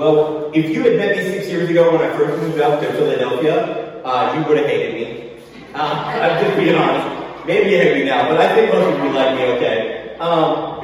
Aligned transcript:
Well, 0.00 0.50
if 0.54 0.70
you 0.70 0.82
had 0.82 0.96
met 0.96 1.14
me 1.14 1.24
six 1.24 1.46
years 1.48 1.68
ago 1.68 1.92
when 1.92 2.00
I 2.00 2.16
first 2.16 2.40
moved 2.40 2.58
up 2.58 2.80
to 2.80 2.90
Philadelphia, 2.92 4.02
uh, 4.02 4.32
you 4.34 4.48
would 4.48 4.56
have 4.56 4.66
hated 4.66 4.94
me. 4.94 5.42
Uh, 5.74 5.78
I'm 6.22 6.42
just 6.42 6.56
being 6.56 6.74
honest. 6.74 7.46
Maybe 7.46 7.72
you 7.72 7.76
hate 7.76 7.98
me 7.98 8.04
now, 8.06 8.26
but 8.26 8.40
I 8.40 8.54
think 8.54 8.72
most 8.72 8.96
of 8.96 9.04
you 9.04 9.12
like 9.12 9.36
me 9.36 9.42
okay. 9.56 10.16
Um, 10.18 10.80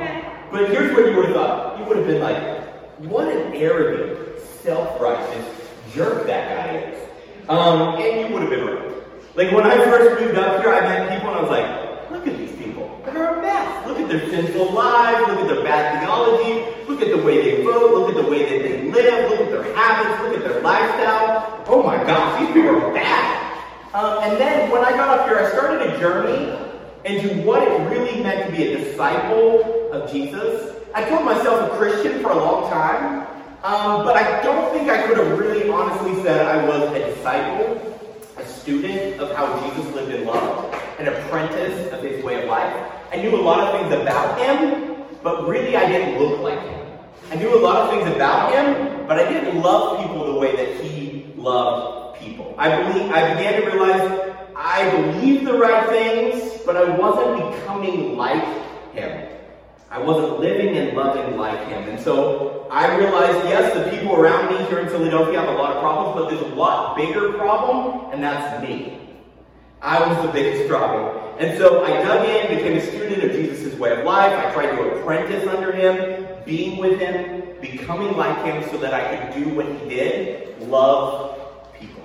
but 0.52 0.68
here's 0.68 0.94
what 0.94 1.08
you 1.08 1.16
would 1.16 1.24
have 1.28 1.34
thought. 1.34 1.78
You 1.78 1.86
would 1.86 1.96
have 1.96 2.06
been 2.06 2.20
like, 2.20 2.62
what 3.08 3.28
an 3.28 3.54
arrogant, 3.54 4.38
self-righteous 4.62 5.46
jerk 5.94 6.26
that 6.26 6.54
guy 6.54 6.76
is. 6.76 7.08
Um, 7.48 7.94
and 7.96 8.20
you 8.20 8.34
would 8.34 8.42
have 8.42 8.50
been 8.50 8.66
right. 8.66 8.92
Like 9.34 9.50
when 9.50 9.64
I 9.64 9.78
first 9.78 10.20
moved 10.20 10.36
up 10.36 10.60
here, 10.60 10.74
I 10.74 10.80
met 10.82 11.08
people 11.08 11.30
and 11.30 11.38
I 11.38 11.40
was 11.40 11.50
like, 11.50 12.10
look 12.10 12.26
at 12.26 12.36
these 12.36 12.54
people. 12.56 13.00
They're 13.06 13.38
a 13.38 13.40
mess. 13.40 13.86
Look 13.86 13.98
at 13.98 14.10
their 14.10 14.28
sinful 14.28 14.72
lives. 14.72 15.26
Look 15.26 15.40
at 15.40 15.54
their 15.54 15.64
bad 15.64 16.02
theology. 16.02 16.75
Look 17.06 17.14
at 17.14 17.20
the 17.20 17.24
way 17.24 17.40
they 17.40 17.62
vote. 17.62 17.92
Look 17.92 18.08
at 18.08 18.16
the 18.16 18.28
way 18.28 18.42
that 18.42 18.62
they 18.68 18.90
live. 18.90 19.30
Look 19.30 19.40
at 19.42 19.50
their 19.50 19.76
habits. 19.76 20.22
Look 20.24 20.36
at 20.38 20.42
their 20.42 20.60
lifestyle. 20.60 21.62
Oh 21.68 21.80
my 21.80 22.02
gosh, 22.02 22.40
these 22.40 22.52
people 22.52 22.82
are 22.82 22.92
bad. 22.92 23.62
Um, 23.94 24.24
and 24.24 24.40
then 24.40 24.72
when 24.72 24.84
I 24.84 24.90
got 24.90 25.20
up 25.20 25.28
here, 25.28 25.38
I 25.38 25.48
started 25.50 25.82
a 25.82 25.98
journey 26.00 26.58
into 27.04 27.46
what 27.46 27.62
it 27.62 27.70
really 27.90 28.20
meant 28.24 28.44
to 28.46 28.56
be 28.56 28.72
a 28.72 28.78
disciple 28.78 29.92
of 29.92 30.10
Jesus. 30.10 30.74
I 30.96 31.08
called 31.08 31.24
myself 31.24 31.72
a 31.72 31.76
Christian 31.76 32.20
for 32.22 32.32
a 32.32 32.36
long 32.36 32.68
time, 32.72 33.20
um, 33.62 34.04
but 34.04 34.16
I 34.16 34.42
don't 34.42 34.72
think 34.72 34.90
I 34.90 35.06
could 35.06 35.18
have 35.18 35.38
really 35.38 35.70
honestly 35.70 36.20
said 36.24 36.44
I 36.44 36.66
was 36.66 36.90
a 36.90 37.14
disciple 37.14 37.92
a 38.36 38.44
student 38.44 39.20
of 39.20 39.34
how 39.36 39.46
Jesus 39.60 39.94
lived 39.94 40.12
and 40.12 40.26
loved, 40.26 40.74
an 40.98 41.06
apprentice 41.06 41.92
of 41.92 42.02
his 42.02 42.22
way 42.24 42.42
of 42.42 42.48
life. 42.48 42.92
I 43.12 43.16
knew 43.16 43.34
a 43.34 43.40
lot 43.40 43.60
of 43.60 43.80
things 43.80 43.94
about 43.94 44.38
him, 44.40 45.04
but 45.22 45.46
really 45.46 45.76
I 45.76 45.86
didn't 45.88 46.18
look 46.18 46.40
like 46.40 46.60
him. 46.60 46.85
I 47.30 47.34
knew 47.34 47.54
a 47.54 47.60
lot 47.60 47.76
of 47.82 47.90
things 47.90 48.14
about 48.14 48.52
him, 48.52 49.06
but 49.06 49.18
I 49.18 49.28
didn't 49.30 49.60
love 49.60 50.00
people 50.00 50.32
the 50.32 50.38
way 50.38 50.54
that 50.54 50.80
he 50.80 51.32
loved 51.36 52.18
people. 52.20 52.54
I 52.56 52.82
believe 52.82 53.10
I 53.10 53.34
began 53.34 53.62
to 53.62 53.66
realize 53.66 54.34
I 54.54 54.90
believed 54.90 55.46
the 55.46 55.54
right 55.54 55.88
things, 55.88 56.62
but 56.64 56.76
I 56.76 56.96
wasn't 56.96 57.52
becoming 57.52 58.16
like 58.16 58.44
him. 58.92 59.28
I 59.90 59.98
wasn't 59.98 60.40
living 60.40 60.76
and 60.76 60.96
loving 60.96 61.36
like 61.36 61.66
him. 61.68 61.88
And 61.88 62.00
so 62.00 62.66
I 62.70 62.96
realized, 62.96 63.48
yes, 63.48 63.74
the 63.74 63.90
people 63.90 64.14
around 64.16 64.52
me 64.52 64.64
here 64.66 64.80
in 64.80 64.88
Philadelphia 64.88 65.40
have 65.40 65.48
a 65.48 65.52
lot 65.52 65.72
of 65.72 65.80
problems, 65.80 66.20
but 66.20 66.30
there's 66.30 66.52
a 66.52 66.54
lot 66.54 66.96
bigger 66.96 67.32
problem, 67.34 68.12
and 68.12 68.22
that's 68.22 68.62
me. 68.62 68.98
I 69.82 70.06
was 70.06 70.26
the 70.26 70.32
biggest 70.32 70.68
problem. 70.68 71.22
And 71.38 71.58
so 71.58 71.84
I 71.84 71.90
dug 72.02 72.26
in, 72.28 72.56
became 72.56 72.78
a 72.78 72.80
student 72.80 73.22
of 73.22 73.32
Jesus' 73.32 73.78
way 73.78 73.92
of 73.98 74.04
life. 74.04 74.32
I 74.32 74.52
tried 74.52 74.74
to 74.74 74.82
apprentice 74.96 75.46
under 75.46 75.70
him, 75.70 76.15
being 76.46 76.78
with 76.78 76.98
him, 76.98 77.42
becoming 77.60 78.16
like 78.16 78.44
him 78.44 78.62
so 78.70 78.78
that 78.78 78.94
I 78.94 79.16
could 79.16 79.44
do 79.44 79.54
what 79.54 79.66
he 79.66 79.88
did, 79.88 80.58
love 80.62 81.36
people. 81.78 82.02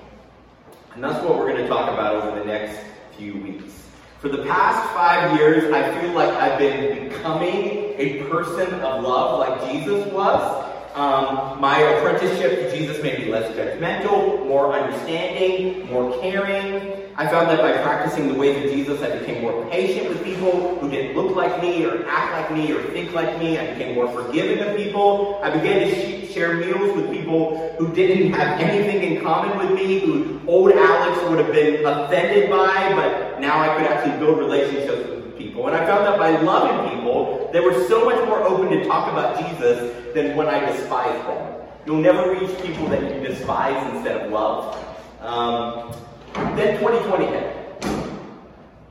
And 0.94 1.04
that's 1.04 1.24
what 1.24 1.38
we're 1.38 1.52
going 1.52 1.62
to 1.62 1.68
talk 1.68 1.94
about 1.94 2.16
over 2.16 2.40
the 2.40 2.46
next 2.46 2.80
few 3.18 3.38
weeks. 3.38 3.72
For 4.20 4.30
the 4.30 4.44
past 4.44 4.94
five 4.94 5.38
years, 5.38 5.72
I 5.72 6.00
feel 6.02 6.12
like 6.12 6.30
I've 6.30 6.60
been 6.60 7.08
becoming 7.10 7.94
a 7.98 8.24
person 8.30 8.74
of 8.82 9.04
love 9.04 9.40
like 9.40 9.72
Jesus 9.72 10.06
was. 10.12 10.68
Um, 10.94 11.62
my 11.62 11.80
apprenticeship 11.80 12.60
to 12.60 12.78
Jesus 12.78 13.02
made 13.02 13.20
me 13.20 13.32
less 13.32 13.50
judgmental, 13.56 14.46
more 14.46 14.74
understanding, 14.74 15.90
more 15.90 16.20
caring. 16.20 16.91
I 17.18 17.28
found 17.28 17.50
that 17.50 17.60
by 17.60 17.74
practicing 17.84 18.30
the 18.30 18.36
ways 18.36 18.64
of 18.64 18.72
Jesus, 18.72 19.02
I 19.02 19.18
became 19.20 19.42
more 19.42 19.66
patient 19.70 20.10
with 20.10 20.24
people 20.24 20.80
who 20.80 20.90
didn't 20.90 21.16
look 21.16 21.36
like 21.36 21.62
me 21.62 21.86
or 21.86 22.08
act 22.08 22.32
like 22.34 22.58
me 22.58 22.72
or 22.72 22.82
think 22.92 23.14
like 23.14 23.38
me. 23.38 23.60
I 23.60 23.74
became 23.74 23.96
more 23.96 24.08
forgiving 24.08 24.60
of 24.60 24.78
people. 24.78 25.40
I 25.44 25.50
began 25.50 25.88
to 25.88 25.94
sh- 25.94 26.34
share 26.34 26.54
meals 26.56 26.96
with 26.96 27.12
people 27.12 27.76
who 27.78 27.94
didn't 27.94 28.34
have 28.34 28.60
anything 28.60 29.04
in 29.04 29.24
common 29.24 29.58
with 29.58 29.78
me, 29.78 30.00
who 30.00 30.42
old 30.48 30.72
Alex 30.72 31.30
would 31.30 31.40
have 31.40 31.54
been 31.54 31.86
offended 31.86 32.50
by, 32.50 32.94
but 32.96 33.40
now 33.40 33.60
I 33.60 33.78
could 33.78 33.88
actually 33.88 34.18
build 34.18 34.38
relationships 34.40 35.10
with 35.10 35.38
people. 35.38 35.68
And 35.68 35.76
I 35.76 35.86
found 35.86 36.06
that 36.06 36.18
by 36.18 36.40
loving 36.42 36.96
people, 36.96 37.50
they 37.52 37.60
were 37.60 37.88
so 37.88 38.06
much 38.06 38.26
more 38.28 38.42
open 38.44 38.70
to 38.70 38.86
talk 38.86 39.12
about 39.12 39.38
Jesus 39.38 40.14
than 40.14 40.36
when 40.38 40.48
I 40.48 40.60
despised 40.72 41.28
them. 41.28 41.62
You'll 41.86 42.02
never 42.02 42.32
reach 42.32 42.56
people 42.62 42.88
that 42.90 43.02
you 43.02 43.28
despise 43.28 43.96
instead 43.96 44.22
of 44.22 44.32
love. 44.32 44.78
Um, 45.20 45.94
then 46.34 46.80
2020 46.80 47.26
hit. 47.26 47.62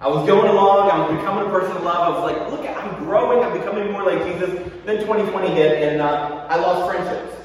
I 0.00 0.08
was 0.08 0.26
going 0.26 0.48
along, 0.48 0.90
I 0.90 0.98
was 0.98 1.18
becoming 1.18 1.46
a 1.46 1.50
person 1.50 1.76
of 1.76 1.82
love. 1.82 2.00
I 2.00 2.08
was 2.08 2.32
like, 2.32 2.50
look, 2.50 2.64
I'm 2.66 3.04
growing, 3.04 3.44
I'm 3.44 3.52
becoming 3.52 3.92
more 3.92 4.02
like 4.02 4.24
Jesus. 4.24 4.48
Then 4.86 5.00
2020 5.00 5.48
hit, 5.48 5.82
and 5.82 6.00
uh, 6.00 6.46
I 6.48 6.56
lost 6.56 6.90
friendships. 6.90 7.36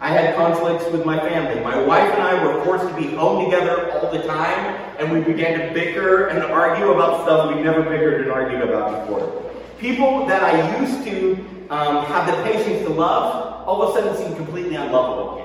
I 0.00 0.08
had 0.10 0.36
conflicts 0.36 0.84
with 0.92 1.04
my 1.04 1.18
family. 1.18 1.60
My 1.64 1.76
wife 1.82 2.12
and 2.12 2.22
I 2.22 2.44
were 2.44 2.64
forced 2.64 2.86
to 2.86 2.94
be 2.94 3.14
home 3.16 3.44
together 3.44 3.90
all 3.92 4.12
the 4.12 4.22
time, 4.22 4.76
and 4.98 5.10
we 5.10 5.20
began 5.20 5.58
to 5.58 5.74
bicker 5.74 6.26
and 6.26 6.42
argue 6.44 6.92
about 6.92 7.22
stuff 7.22 7.54
we 7.54 7.60
never 7.62 7.82
bickered 7.82 8.22
and 8.22 8.30
argued 8.30 8.62
about 8.62 9.00
before. 9.00 9.50
People 9.78 10.26
that 10.26 10.44
I 10.44 10.80
used 10.80 11.04
to 11.04 11.32
um, 11.70 12.04
have 12.06 12.26
the 12.26 12.40
patience 12.44 12.86
to 12.86 12.90
love, 12.90 13.66
all 13.66 13.82
of 13.82 13.96
a 13.96 14.00
sudden 14.00 14.16
seemed 14.16 14.36
completely 14.36 14.76
unlovable. 14.76 15.43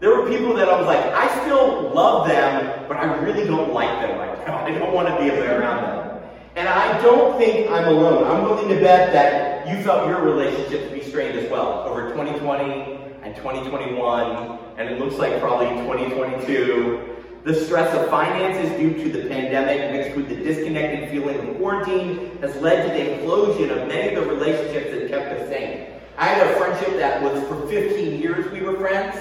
There 0.00 0.10
were 0.10 0.30
people 0.30 0.54
that 0.54 0.68
I 0.68 0.78
was 0.78 0.86
like, 0.86 1.04
I 1.06 1.42
still 1.42 1.92
love 1.92 2.28
them, 2.28 2.84
but 2.86 2.98
I 2.98 3.16
really 3.16 3.44
don't 3.44 3.72
like 3.72 4.00
them 4.00 4.16
right 4.16 4.46
now. 4.46 4.58
I 4.64 4.70
don't 4.70 4.94
want 4.94 5.08
to 5.08 5.16
be 5.18 5.28
around 5.30 5.82
them. 5.82 6.22
And 6.54 6.68
I 6.68 7.02
don't 7.02 7.36
think 7.36 7.68
I'm 7.68 7.88
alone. 7.88 8.24
I'm 8.24 8.44
willing 8.44 8.68
to 8.68 8.80
bet 8.80 9.12
that 9.12 9.66
you 9.68 9.82
felt 9.82 10.06
your 10.06 10.20
relationship 10.20 10.88
to 10.88 10.94
be 10.94 11.02
strained 11.02 11.36
as 11.36 11.50
well 11.50 11.82
over 11.88 12.10
2020 12.10 12.98
and 13.22 13.34
2021, 13.34 14.58
and 14.76 14.88
it 14.88 15.00
looks 15.00 15.16
like 15.16 15.40
probably 15.40 15.68
2022. 15.68 17.16
The 17.42 17.54
stress 17.54 17.92
of 17.96 18.08
finances 18.08 18.70
due 18.78 19.02
to 19.02 19.10
the 19.10 19.28
pandemic 19.28 19.90
mixed 19.90 20.16
with 20.16 20.28
the 20.28 20.36
disconnected 20.36 21.10
feeling 21.10 21.38
of 21.38 21.56
quarantine 21.56 22.38
has 22.40 22.54
led 22.56 22.86
to 22.86 22.92
the 22.92 23.16
implosion 23.16 23.70
of 23.70 23.88
many 23.88 24.14
of 24.14 24.22
the 24.22 24.30
relationships 24.30 24.90
that 24.92 25.08
kept 25.08 25.40
us 25.40 25.48
sane. 25.48 25.86
I 26.16 26.26
had 26.26 26.46
a 26.46 26.56
friendship 26.56 26.98
that 26.98 27.20
was 27.22 27.42
for 27.48 27.66
15 27.68 28.20
years 28.20 28.50
we 28.52 28.60
were 28.60 28.76
friends, 28.76 29.16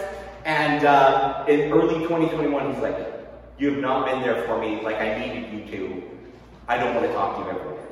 and 0.48 0.86
uh, 0.86 1.44
in 1.50 1.72
early 1.74 2.00
2021 2.08 2.74
he's 2.74 2.82
like, 2.82 2.98
you 3.60 3.72
have 3.72 3.80
not 3.80 4.06
been 4.06 4.22
there 4.22 4.44
for 4.44 4.58
me 4.60 4.82
like 4.82 4.96
I 4.96 5.20
needed 5.20 5.52
you 5.52 5.72
to. 5.72 6.04
I 6.70 6.78
don't 6.78 6.96
want 6.96 7.06
to 7.06 7.14
talk 7.14 7.38
to 7.38 7.44
you 7.44 7.50
ever 7.50 7.74
again. 7.74 7.84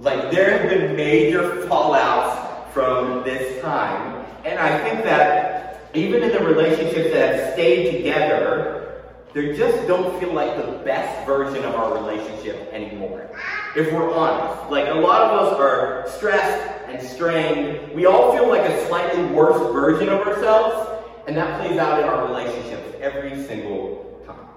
Like 0.00 0.30
there 0.32 0.58
have 0.58 0.68
been 0.68 0.96
major 0.96 1.42
fallouts 1.68 2.72
from 2.72 3.22
this 3.22 3.62
time, 3.62 4.26
and 4.44 4.58
I 4.58 4.76
think 4.82 5.04
that 5.04 5.90
even 5.94 6.22
in 6.22 6.32
the 6.32 6.40
relationships 6.40 7.12
that 7.12 7.34
have 7.34 7.52
stayed 7.52 7.96
together, 7.96 9.04
they 9.32 9.56
just 9.56 9.86
don't 9.86 10.18
feel 10.18 10.32
like 10.32 10.56
the 10.56 10.72
best 10.84 11.26
version 11.26 11.64
of 11.64 11.76
our 11.76 11.94
relationship 11.94 12.72
anymore. 12.72 13.30
If 13.76 13.92
we're 13.92 14.12
honest. 14.12 14.70
Like 14.70 14.88
a 14.88 14.94
lot 14.94 15.22
of 15.22 15.46
us 15.46 15.60
are 15.60 16.08
stressed 16.16 16.88
and 16.88 17.00
strained. 17.00 17.92
We 17.92 18.06
all 18.06 18.36
feel 18.36 18.48
like 18.48 18.62
a 18.62 18.86
slightly 18.86 19.24
worse 19.26 19.60
version 19.72 20.08
of 20.08 20.20
ourselves, 20.26 20.89
and 21.30 21.38
that 21.38 21.60
plays 21.60 21.78
out 21.78 22.00
in 22.00 22.06
our 22.06 22.26
relationships 22.26 22.92
every 23.00 23.40
single 23.44 24.20
time. 24.26 24.48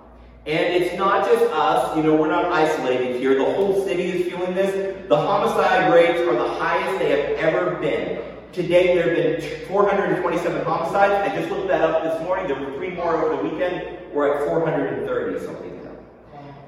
And 0.47 0.73
it's 0.73 0.97
not 0.97 1.23
just 1.23 1.43
us, 1.53 1.95
you 1.95 2.01
know, 2.01 2.15
we're 2.15 2.31
not 2.31 2.45
isolated 2.45 3.17
here. 3.17 3.35
The 3.35 3.45
whole 3.45 3.85
city 3.85 4.05
is 4.05 4.31
feeling 4.31 4.55
this. 4.55 5.07
The 5.07 5.15
homicide 5.15 5.93
rates 5.93 6.19
are 6.21 6.33
the 6.33 6.49
highest 6.55 6.97
they 6.97 7.11
have 7.11 7.53
ever 7.53 7.75
been. 7.75 8.23
Today 8.53 8.95
there 8.95 9.15
have 9.15 9.39
been 9.39 9.67
427 9.67 10.65
homicides. 10.65 11.31
I 11.31 11.35
just 11.39 11.51
looked 11.51 11.67
that 11.67 11.81
up 11.81 12.01
this 12.01 12.19
morning. 12.23 12.47
There 12.47 12.59
were 12.59 12.75
three 12.75 12.89
more 12.89 13.17
over 13.17 13.37
the 13.37 13.49
weekend. 13.49 13.99
We're 14.11 14.39
at 14.39 14.47
430 14.47 15.45
something 15.45 15.83
now. 15.83 15.91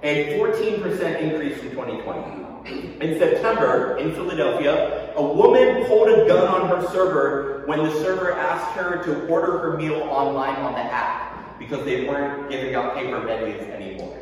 A 0.03 0.37
14% 0.37 1.19
increase 1.19 1.57
from 1.57 1.71
2020. 1.71 2.54
In 2.65 3.19
September, 3.19 3.97
in 3.97 4.13
Philadelphia, 4.13 5.13
a 5.15 5.21
woman 5.21 5.85
pulled 5.85 6.09
a 6.09 6.27
gun 6.27 6.47
on 6.47 6.67
her 6.67 6.87
server 6.89 7.63
when 7.67 7.79
the 7.79 7.91
server 8.01 8.33
asked 8.33 8.75
her 8.75 9.03
to 9.03 9.27
order 9.27 9.59
her 9.59 9.77
meal 9.77 10.01
online 10.01 10.55
on 10.55 10.73
the 10.73 10.79
app 10.79 11.59
because 11.59 11.85
they 11.85 12.07
weren't 12.07 12.49
giving 12.49 12.73
out 12.73 12.95
paper 12.95 13.19
menus 13.19 13.61
anymore. 13.69 14.17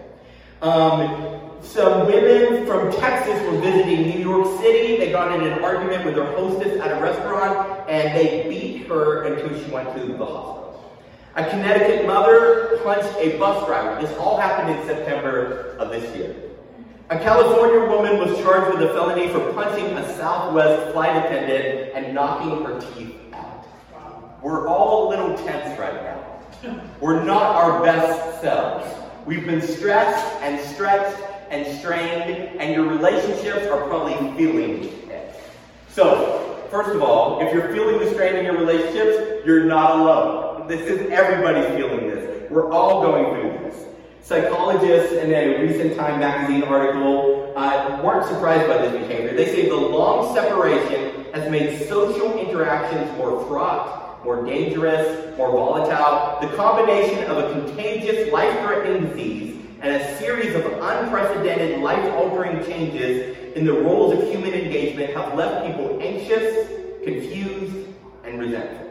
Um, 0.61 1.51
some 1.61 2.05
women 2.05 2.65
from 2.65 2.91
Texas 2.91 3.41
were 3.49 3.61
visiting 3.61 4.09
New 4.09 4.19
York 4.19 4.59
City. 4.59 4.97
They 4.97 5.11
got 5.11 5.33
in 5.33 5.49
an 5.49 5.63
argument 5.63 6.03
with 6.03 6.15
their 6.15 6.25
hostess 6.35 6.81
at 6.81 6.97
a 6.97 7.01
restaurant 7.01 7.89
and 7.89 8.13
they 8.13 8.49
beat 8.49 8.87
her 8.87 9.23
until 9.23 9.57
she 9.57 9.71
went 9.71 9.95
to 9.95 10.05
the 10.05 10.25
hospital. 10.25 10.93
A 11.35 11.49
Connecticut 11.49 12.05
mother 12.05 12.77
punched 12.83 13.15
a 13.19 13.37
bus 13.37 13.65
driver. 13.65 14.01
This 14.01 14.15
all 14.17 14.37
happened 14.37 14.77
in 14.77 14.85
September 14.85 15.77
of 15.79 15.89
this 15.89 16.13
year. 16.15 16.35
A 17.09 17.19
California 17.19 17.89
woman 17.89 18.17
was 18.17 18.37
charged 18.39 18.77
with 18.77 18.89
a 18.89 18.93
felony 18.93 19.27
for 19.27 19.51
punching 19.51 19.85
a 19.85 20.15
Southwest 20.15 20.93
flight 20.93 21.25
attendant 21.25 21.91
and 21.93 22.15
knocking 22.15 22.63
her 22.63 22.79
teeth 22.79 23.15
out. 23.33 23.67
We're 24.41 24.69
all 24.69 25.07
a 25.07 25.09
little 25.09 25.37
tense 25.45 25.77
right 25.77 25.93
now. 25.93 26.39
We're 27.01 27.21
not 27.21 27.55
our 27.57 27.83
best 27.83 28.41
selves. 28.41 28.87
We've 29.25 29.45
been 29.45 29.61
stressed 29.61 30.25
and 30.41 30.59
stretched 30.73 31.21
and 31.49 31.77
strained, 31.77 32.59
and 32.59 32.73
your 32.73 32.87
relationships 32.87 33.67
are 33.67 33.85
probably 33.87 34.15
feeling 34.37 34.85
it. 35.09 35.35
So, 35.89 36.65
first 36.71 36.95
of 36.95 37.03
all, 37.03 37.45
if 37.45 37.53
you're 37.53 37.71
feeling 37.73 37.99
the 37.99 38.11
strain 38.13 38.37
in 38.37 38.45
your 38.45 38.57
relationships, 38.57 39.45
you're 39.45 39.65
not 39.65 39.99
alone. 39.99 40.67
This 40.69 40.81
is 40.89 41.11
everybody's 41.11 41.67
feeling 41.75 42.07
this. 42.07 42.49
We're 42.49 42.71
all 42.71 43.01
going 43.01 43.35
through. 43.35 43.52
Psychologists 44.23 45.11
in 45.11 45.33
a 45.33 45.61
recent 45.61 45.97
Time 45.97 46.17
magazine 46.17 46.63
article 46.63 47.51
uh, 47.57 47.99
weren't 48.01 48.25
surprised 48.25 48.69
by 48.69 48.77
this 48.77 48.93
behavior. 48.93 49.35
They 49.35 49.47
say 49.47 49.67
the 49.67 49.75
long 49.75 50.33
separation 50.33 51.25
has 51.33 51.51
made 51.51 51.89
social 51.89 52.39
interactions 52.39 53.11
more 53.17 53.45
fraught, 53.47 54.23
more 54.23 54.45
dangerous, 54.45 55.37
more 55.37 55.51
volatile. 55.51 56.39
The 56.39 56.55
combination 56.55 57.25
of 57.25 57.37
a 57.37 57.51
contagious, 57.51 58.31
life-threatening 58.31 59.09
disease 59.09 59.61
and 59.81 59.93
a 59.93 60.17
series 60.17 60.55
of 60.55 60.65
unprecedented, 60.67 61.81
life-altering 61.81 62.63
changes 62.63 63.37
in 63.57 63.65
the 63.65 63.73
roles 63.73 64.13
of 64.13 64.29
human 64.29 64.53
engagement 64.53 65.13
have 65.17 65.35
left 65.35 65.67
people 65.67 65.99
anxious, 66.01 66.69
confused, 67.03 67.89
and 68.23 68.39
resentful. 68.39 68.89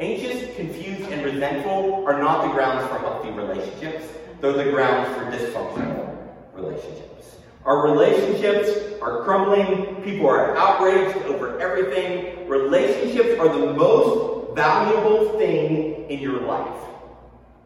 Anxious, 0.00 0.56
confused, 0.56 1.10
and 1.10 1.22
resentful 1.22 2.02
are 2.06 2.18
not 2.18 2.46
the 2.46 2.52
grounds 2.54 2.88
for 2.88 2.98
healthy 3.00 3.28
relationships. 3.28 4.06
They're 4.40 4.52
the 4.52 4.70
grounds 4.70 5.08
for 5.16 5.24
dysfunctional 5.24 6.16
relationships. 6.54 7.38
Our 7.64 7.90
relationships 7.90 9.00
are 9.02 9.24
crumbling. 9.24 10.02
People 10.02 10.28
are 10.28 10.56
outraged 10.56 11.16
over 11.26 11.58
everything. 11.60 12.48
Relationships 12.48 13.38
are 13.40 13.48
the 13.48 13.74
most 13.74 14.54
valuable 14.54 15.38
thing 15.38 16.08
in 16.08 16.20
your 16.20 16.40
life, 16.40 16.80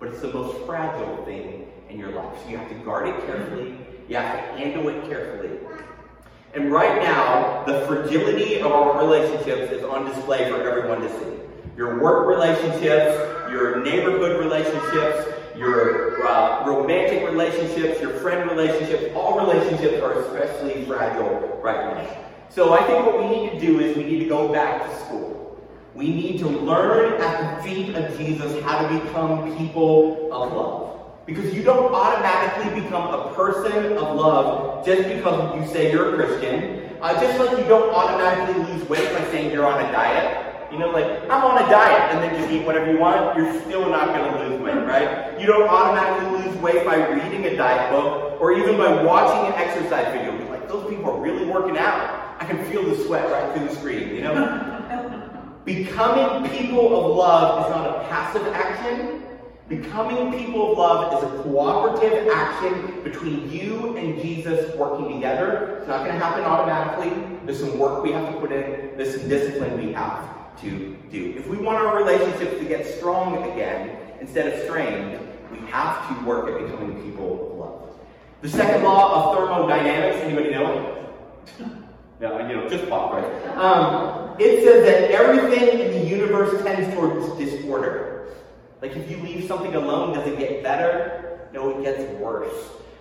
but 0.01 0.09
it's 0.09 0.21
the 0.21 0.33
most 0.33 0.65
fragile 0.67 1.25
thing 1.25 1.69
in 1.91 1.99
your 1.99 2.11
life. 2.11 2.37
So 2.43 2.49
you 2.49 2.57
have 2.57 2.69
to 2.71 2.75
guard 2.77 3.09
it 3.09 3.27
carefully. 3.27 3.77
You 4.09 4.17
have 4.17 4.33
to 4.33 4.59
handle 4.59 4.89
it 4.89 5.09
carefully. 5.09 5.59
And 6.55 6.73
right 6.73 7.03
now, 7.03 7.65
the 7.67 7.87
fragility 7.87 8.61
of 8.61 8.73
our 8.73 8.99
relationships 8.99 9.73
is 9.73 9.85
on 9.85 10.07
display 10.07 10.51
for 10.51 10.61
everyone 10.69 11.01
to 11.03 11.09
see. 11.19 11.41
Your 11.77 11.99
work 12.01 12.27
relationships, 12.27 13.17
your 13.51 13.83
neighborhood 13.83 14.39
relationships, 14.39 15.42
your 15.57 16.27
uh, 16.27 16.67
romantic 16.67 17.29
relationships, 17.29 18.01
your 18.01 18.11
friend 18.21 18.51
relationships, 18.51 19.15
all 19.15 19.39
relationships 19.39 20.03
are 20.03 20.21
especially 20.21 20.85
fragile 20.85 21.61
right 21.63 21.97
now. 21.97 22.17
So 22.49 22.73
I 22.75 22.83
think 22.85 23.07
what 23.07 23.19
we 23.19 23.29
need 23.29 23.51
to 23.51 23.61
do 23.61 23.81
is 23.81 23.97
we 23.97 24.05
need 24.05 24.19
to 24.21 24.29
go 24.29 24.53
back 24.53 24.83
to 24.85 24.97
school. 25.05 25.59
We 25.95 26.09
need 26.09 26.39
to 26.39 26.49
learn 26.49 27.21
at 27.21 27.57
the 27.57 27.63
feet 27.63 27.95
of 27.95 28.17
Jesus 28.19 28.63
how 28.63 28.87
to 28.87 29.01
become 29.01 29.57
people 29.57 30.31
of 30.33 30.53
love. 30.53 31.27
Because 31.27 31.55
you 31.55 31.63
don't 31.63 31.95
automatically 31.95 32.83
become 32.83 33.15
a 33.15 33.35
person 33.35 33.97
of 33.97 34.17
love 34.17 34.85
just 34.85 35.09
because 35.09 35.55
you 35.61 35.73
say 35.73 35.93
you're 35.93 36.15
a 36.15 36.17
Christian. 36.17 36.91
Uh, 37.01 37.21
just 37.21 37.39
like 37.39 37.59
you 37.59 37.65
don't 37.65 37.93
automatically 37.95 38.63
lose 38.65 38.89
weight 38.89 39.13
by 39.13 39.25
saying 39.31 39.53
you're 39.53 39.67
on 39.67 39.85
a 39.85 39.93
diet. 39.93 40.52
You 40.73 40.79
know, 40.79 40.89
like, 40.89 41.05
I'm 41.25 41.45
on 41.45 41.63
a 41.63 41.69
diet, 41.69 42.15
and 42.15 42.23
then 42.23 42.35
just 42.41 42.51
eat 42.51 42.65
whatever 42.65 42.91
you 42.91 42.99
want, 42.99 43.37
you're 43.37 43.61
still 43.61 43.91
not 43.91 44.17
going 44.17 44.33
to 44.33 44.49
lose 44.49 44.61
weight, 44.63 44.87
right? 44.87 45.39
You 45.39 45.47
don't 45.47 45.69
automatically 45.69 46.43
lose 46.43 46.57
weight 46.63 46.87
by 46.87 46.97
reading 47.09 47.45
a 47.45 47.55
diet 47.55 47.91
book 47.93 48.41
or 48.41 48.53
even 48.53 48.79
by 48.79 49.03
watching 49.03 49.53
an 49.53 49.61
exercise 49.61 50.11
video. 50.15 50.33
You're 50.33 50.49
like, 50.49 50.69
those 50.71 50.89
people 50.89 51.11
are 51.11 51.21
really 51.21 51.45
working 51.45 51.77
out. 51.77 52.37
I 52.41 52.47
can 52.47 52.65
feel 52.65 52.83
the 52.85 52.97
sweat 53.05 53.31
right 53.31 53.55
through 53.55 53.69
the 53.69 53.75
screen, 53.75 54.15
you 54.15 54.23
know? 54.23 55.61
Becoming 55.67 56.51
people 56.51 56.87
of 56.87 57.17
love 57.17 57.67
is 57.67 57.71
not 57.71 57.87
a 57.89 58.09
passive 58.09 58.47
action, 58.49 59.22
Becoming 59.69 60.33
people 60.39 60.73
of 60.73 60.79
love 60.79 61.25
is 61.25 61.31
a 61.31 61.43
cooperative 61.45 62.29
action 62.35 63.03
between 63.05 63.51
you 63.51 63.97
and 63.97 64.21
Jesus 64.21 64.75
working 64.77 65.15
together. 65.15 65.79
It's 65.79 65.89
not 65.89 66.05
going 66.05 66.13
to 66.13 66.19
happen 66.19 66.43
automatically. 66.43 67.39
There's 67.47 67.61
some 67.61 67.79
work 67.79 68.03
we 68.03 68.13
have 68.13 68.33
to 68.33 68.41
put 68.41 68.53
in, 68.53 68.97
there's 68.97 69.19
some 69.19 69.29
discipline 69.29 69.85
we 69.85 69.93
have 69.93 70.61
to 70.61 70.97
do. 71.11 71.35
If 71.37 71.47
we 71.47 71.59
want 71.59 71.79
our 71.79 71.97
relationships 71.97 72.59
to 72.59 72.65
get 72.65 72.87
strong 72.87 73.51
again 73.51 73.97
instead 74.21 74.53
of 74.53 74.63
strained, 74.65 75.19
we 75.51 75.59
have 75.69 76.09
to 76.09 76.25
work 76.25 76.49
at 76.51 76.67
becoming 76.67 77.03
people 77.03 77.53
of 77.53 77.59
love. 77.59 77.83
The 78.43 78.49
second 78.49 78.83
law 78.83 79.31
of 79.31 79.39
thermodynamics, 79.39 80.17
anybody 80.19 80.51
know? 80.51 81.09
It? 81.59 81.67
yeah, 82.21 82.49
you 82.49 82.57
know, 82.57 82.69
just 82.69 82.89
pop, 82.89 83.13
right? 83.13 83.57
Um, 83.57 84.37
it 84.39 84.65
says 84.65 84.85
that 84.85 85.11
everything 85.13 85.79
in 85.79 85.93
the 85.93 86.09
universe 86.09 86.63
tends 86.63 86.93
towards 86.95 87.39
disorder. 87.39 88.35
Like 88.83 88.97
if 88.97 89.09
you 89.09 89.17
leave 89.19 89.47
something 89.47 89.77
alone, 89.77 90.13
does 90.13 90.27
it 90.27 90.37
get 90.41 90.61
better? 90.65 91.49
No, 91.53 91.71
it 91.71 91.85
gets 91.85 92.03
worse. 92.21 92.53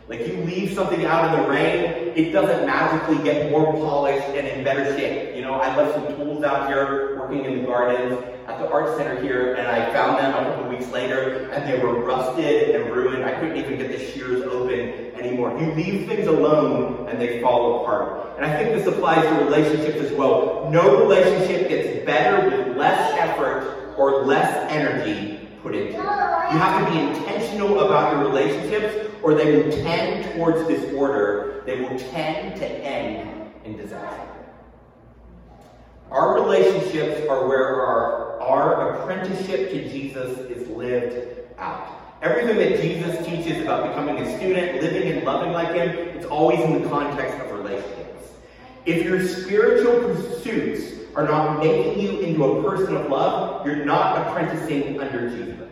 Like 0.07 0.27
you 0.27 0.37
leave 0.43 0.73
something 0.75 1.05
out 1.05 1.33
in 1.33 1.41
the 1.41 1.49
rain, 1.49 2.13
it 2.15 2.31
doesn't 2.31 2.67
magically 2.67 3.23
get 3.23 3.49
more 3.49 3.73
polished 3.73 4.27
and 4.27 4.47
in 4.47 4.63
better 4.63 4.95
shape. 4.95 5.35
You 5.35 5.41
know, 5.41 5.55
I 5.55 5.75
left 5.75 5.95
some 5.95 6.05
tools 6.17 6.43
out 6.43 6.67
here 6.67 7.17
working 7.17 7.45
in 7.45 7.61
the 7.61 7.65
gardens 7.65 8.13
at 8.47 8.59
the 8.59 8.69
art 8.69 8.95
center 8.95 9.19
here, 9.23 9.55
and 9.55 9.67
I 9.67 9.91
found 9.91 10.19
them 10.19 10.35
a 10.35 10.49
couple 10.51 10.69
weeks 10.69 10.87
later, 10.91 11.49
and 11.49 11.67
they 11.67 11.83
were 11.83 12.05
rusted 12.05 12.75
and 12.75 12.93
ruined. 12.93 13.25
I 13.25 13.39
couldn't 13.39 13.57
even 13.57 13.79
get 13.79 13.91
the 13.91 14.05
shears 14.11 14.43
open 14.43 15.15
anymore. 15.19 15.57
You 15.59 15.71
leave 15.71 16.07
things 16.07 16.27
alone, 16.27 17.07
and 17.09 17.19
they 17.19 17.41
fall 17.41 17.81
apart. 17.81 18.35
And 18.35 18.45
I 18.45 18.55
think 18.55 18.75
this 18.75 18.85
applies 18.85 19.23
to 19.23 19.45
relationships 19.45 19.97
as 19.97 20.11
well. 20.11 20.69
No 20.69 20.99
relationship 21.01 21.69
gets 21.69 22.05
better 22.05 22.49
with 22.51 22.77
less 22.77 23.17
effort 23.17 23.95
or 23.97 24.25
less 24.25 24.71
energy 24.71 25.40
put 25.61 25.75
into 25.75 25.89
it. 25.89 25.93
You 25.93 25.99
have 25.99 26.85
to 26.85 26.91
be 26.91 26.99
intentional 26.99 27.81
about 27.81 28.13
your 28.13 28.27
relationships, 28.27 29.09
or 29.23 29.33
they 29.33 29.57
will 29.57 29.71
tend 29.71 30.33
towards 30.33 30.67
disorder. 30.67 31.63
They 31.65 31.81
will 31.81 31.97
tend 31.97 32.57
to 32.57 32.65
end 32.67 33.51
in 33.63 33.77
disaster. 33.77 34.27
Our 36.09 36.33
relationships 36.41 37.27
are 37.29 37.47
where 37.47 37.85
our, 37.85 38.41
our 38.41 38.95
apprenticeship 38.95 39.71
to 39.71 39.89
Jesus 39.89 40.37
is 40.39 40.67
lived 40.67 41.39
out. 41.57 41.87
Everything 42.21 42.57
that 42.57 42.81
Jesus 42.81 43.25
teaches 43.25 43.63
about 43.63 43.87
becoming 43.87 44.17
a 44.17 44.37
student, 44.37 44.81
living 44.81 45.11
and 45.11 45.25
loving 45.25 45.53
like 45.53 45.73
Him, 45.73 45.89
it's 45.89 46.25
always 46.25 46.59
in 46.59 46.81
the 46.81 46.89
context 46.89 47.39
of 47.39 47.51
relationships. 47.51 48.33
If 48.85 49.03
your 49.05 49.25
spiritual 49.25 49.99
pursuits 50.01 51.00
are 51.15 51.27
not 51.27 51.59
making 51.59 51.99
you 51.99 52.19
into 52.19 52.43
a 52.43 52.63
person 52.63 52.95
of 52.95 53.09
love, 53.09 53.65
you're 53.65 53.85
not 53.85 54.17
apprenticing 54.17 54.99
under 54.99 55.29
Jesus. 55.29 55.69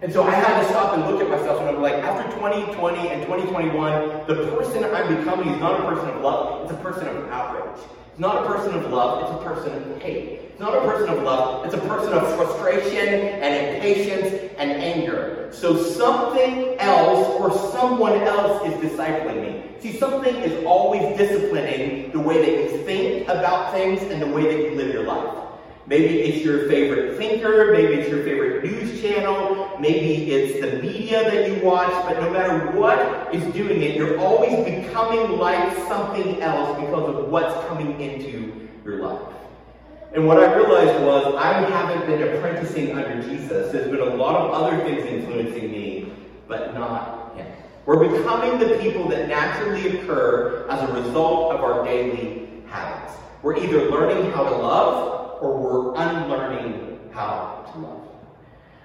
And 0.00 0.12
so 0.12 0.22
I 0.22 0.30
had 0.30 0.62
to 0.62 0.68
stop 0.68 0.94
and 0.94 1.06
look 1.06 1.20
at 1.20 1.28
myself 1.28 1.60
and 1.60 1.68
I'm 1.68 1.82
like, 1.82 1.94
after 1.94 2.30
2020 2.36 3.08
and 3.08 3.22
2021, 3.22 4.26
the 4.26 4.56
person 4.56 4.84
I'm 4.84 5.16
becoming 5.16 5.48
is 5.48 5.60
not 5.60 5.80
a 5.80 5.84
person 5.84 6.08
of 6.10 6.22
love, 6.22 6.62
it's 6.64 6.72
a 6.72 6.82
person 6.82 7.08
of 7.08 7.28
outrage. 7.30 7.80
It's 8.18 8.22
not 8.26 8.44
a 8.44 8.48
person 8.48 8.74
of 8.74 8.90
love, 8.90 9.22
it's 9.22 9.30
a 9.30 9.48
person 9.48 9.92
of 9.92 10.02
hate. 10.02 10.40
It's 10.50 10.58
not 10.58 10.74
a 10.74 10.80
person 10.80 11.08
of 11.08 11.22
love, 11.22 11.64
it's 11.64 11.74
a 11.74 11.78
person 11.78 12.12
of 12.12 12.34
frustration 12.34 13.08
and 13.08 13.76
impatience 13.76 14.52
and 14.58 14.72
anger. 14.72 15.50
So 15.52 15.80
something 15.80 16.76
else 16.80 17.28
or 17.40 17.56
someone 17.70 18.14
else 18.14 18.66
is 18.66 18.90
discipling 18.90 19.40
me. 19.40 19.70
See, 19.78 19.96
something 19.96 20.34
is 20.34 20.64
always 20.64 21.16
disciplining 21.16 22.10
the 22.10 22.18
way 22.18 22.38
that 22.44 22.72
you 22.72 22.82
think 22.84 23.28
about 23.28 23.72
things 23.72 24.02
and 24.02 24.20
the 24.20 24.26
way 24.26 24.42
that 24.42 24.68
you 24.68 24.74
live 24.74 24.92
your 24.92 25.04
life. 25.04 25.47
Maybe 25.88 26.20
it's 26.20 26.44
your 26.44 26.68
favorite 26.68 27.16
thinker, 27.16 27.72
maybe 27.72 27.94
it's 27.94 28.10
your 28.10 28.22
favorite 28.22 28.62
news 28.62 29.00
channel, 29.00 29.74
maybe 29.80 30.30
it's 30.30 30.60
the 30.60 30.82
media 30.82 31.24
that 31.24 31.48
you 31.48 31.64
watch, 31.64 31.90
but 32.04 32.20
no 32.20 32.30
matter 32.30 32.78
what 32.78 33.34
is 33.34 33.42
doing 33.54 33.80
it, 33.80 33.96
you're 33.96 34.18
always 34.18 34.52
becoming 34.66 35.38
like 35.38 35.74
something 35.88 36.42
else 36.42 36.78
because 36.78 37.14
of 37.14 37.28
what's 37.30 37.66
coming 37.68 37.98
into 38.02 38.68
your 38.84 39.02
life. 39.02 39.34
And 40.12 40.26
what 40.26 40.36
I 40.38 40.54
realized 40.54 41.02
was 41.06 41.34
I 41.36 41.54
haven't 41.70 42.06
been 42.06 42.36
apprenticing 42.36 42.94
under 42.94 43.22
Jesus. 43.26 43.72
There's 43.72 43.90
been 43.90 44.00
a 44.00 44.14
lot 44.14 44.36
of 44.36 44.50
other 44.50 44.76
things 44.84 45.06
influencing 45.06 45.72
me, 45.72 46.12
but 46.46 46.74
not 46.74 47.34
him. 47.34 47.46
We're 47.86 48.08
becoming 48.08 48.58
the 48.58 48.76
people 48.76 49.08
that 49.08 49.26
naturally 49.26 49.98
occur 49.98 50.66
as 50.68 50.86
a 50.86 50.92
result 50.92 51.54
of 51.54 51.62
our 51.62 51.82
daily 51.82 52.46
habits. 52.66 53.14
We're 53.42 53.56
either 53.56 53.90
learning 53.90 54.32
how 54.32 54.44
to 54.44 54.54
love 54.54 55.17
or 55.40 55.56
we're 55.56 55.94
unlearning 55.94 56.98
how 57.12 57.64
to 57.72 57.78
love. 57.80 58.08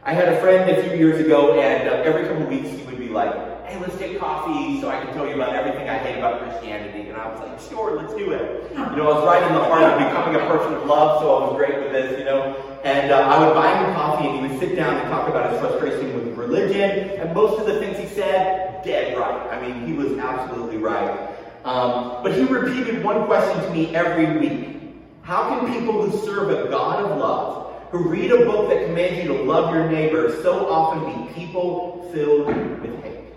I 0.03 0.13
had 0.13 0.29
a 0.29 0.39
friend 0.41 0.69
a 0.69 0.83
few 0.83 0.97
years 0.97 1.19
ago, 1.25 1.59
and 1.59 1.87
uh, 1.87 1.93
every 2.03 2.27
couple 2.27 2.45
weeks 2.45 2.69
he 2.69 2.83
would 2.83 2.97
be 2.97 3.09
like, 3.09 3.33
hey, 3.65 3.79
let's 3.79 3.95
get 3.97 4.19
coffee 4.19 4.81
so 4.81 4.89
I 4.89 5.01
can 5.01 5.13
tell 5.13 5.27
you 5.27 5.35
about 5.35 5.55
everything 5.55 5.89
I 5.89 5.97
hate 5.97 6.17
about 6.17 6.41
Christianity. 6.41 7.09
And 7.09 7.17
I 7.17 7.31
was 7.31 7.39
like, 7.39 7.59
sure, 7.71 7.95
let's 7.95 8.13
do 8.13 8.31
it. 8.31 8.69
You 8.71 8.77
know, 8.77 9.11
I 9.11 9.13
was 9.15 9.25
right 9.25 9.43
in 9.43 9.53
the 9.53 9.63
heart 9.63 9.83
of 9.83 9.97
becoming 9.97 10.35
a 10.35 10.45
person 10.45 10.73
of 10.73 10.85
love, 10.85 11.21
so 11.21 11.35
I 11.35 11.47
was 11.47 11.55
great 11.55 11.77
with 11.81 11.93
this, 11.93 12.19
you 12.19 12.25
know. 12.25 12.55
And 12.83 13.11
uh, 13.11 13.19
I 13.19 13.45
would 13.45 13.53
buy 13.53 13.77
him 13.77 13.95
coffee, 13.95 14.27
and 14.27 14.35
he 14.35 14.47
would 14.47 14.59
sit 14.59 14.75
down 14.75 14.97
and 14.97 15.09
talk 15.09 15.29
about 15.29 15.51
his 15.51 15.59
frustration 15.61 16.13
with 16.13 16.37
religion. 16.37 17.17
And 17.21 17.33
most 17.33 17.59
of 17.59 17.65
the 17.65 17.79
things 17.79 17.97
he 17.97 18.07
said, 18.07 18.83
dead 18.83 19.17
right. 19.17 19.47
I 19.51 19.61
mean, 19.65 19.87
he 19.87 19.93
was 19.93 20.17
absolutely 20.17 20.77
right. 20.77 21.29
Um, 21.63 22.21
but 22.23 22.33
he 22.33 22.43
repeated 22.43 23.01
one 23.01 23.25
question 23.25 23.57
to 23.63 23.69
me 23.69 23.95
every 23.95 24.37
week. 24.37 24.82
How 25.23 25.47
can 25.47 25.71
people 25.71 26.05
who 26.05 26.25
serve 26.25 26.49
a 26.49 26.69
God 26.69 27.05
of 27.05 27.17
love, 27.17 27.71
who 27.91 28.09
read 28.09 28.29
a 28.29 28.45
book 28.45 28.67
that 28.67 28.85
commands 28.87 29.23
you 29.23 29.29
to 29.29 29.43
love 29.43 29.73
your 29.73 29.89
neighbor, 29.89 30.41
so 30.43 30.69
often 30.69 31.25
be 31.25 31.33
people 31.33 32.09
filled 32.13 32.47
with 32.47 33.03
hate? 33.03 33.33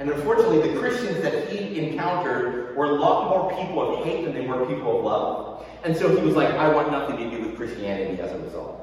And 0.00 0.10
unfortunately, 0.10 0.72
the 0.72 0.80
Christians 0.80 1.22
that 1.22 1.48
he 1.48 1.78
encountered 1.78 2.76
were 2.76 2.86
a 2.86 2.94
lot 2.94 3.30
more 3.30 3.56
people 3.56 3.80
of 3.80 4.04
hate 4.04 4.24
than 4.24 4.34
they 4.34 4.44
were 4.44 4.66
people 4.66 4.98
of 4.98 5.04
love. 5.04 5.66
And 5.84 5.96
so 5.96 6.08
he 6.14 6.20
was 6.20 6.34
like, 6.34 6.48
I 6.48 6.68
want 6.74 6.90
nothing 6.90 7.18
to 7.18 7.30
do 7.30 7.46
with 7.46 7.56
Christianity 7.56 8.20
as 8.20 8.32
a 8.32 8.38
result. 8.40 8.80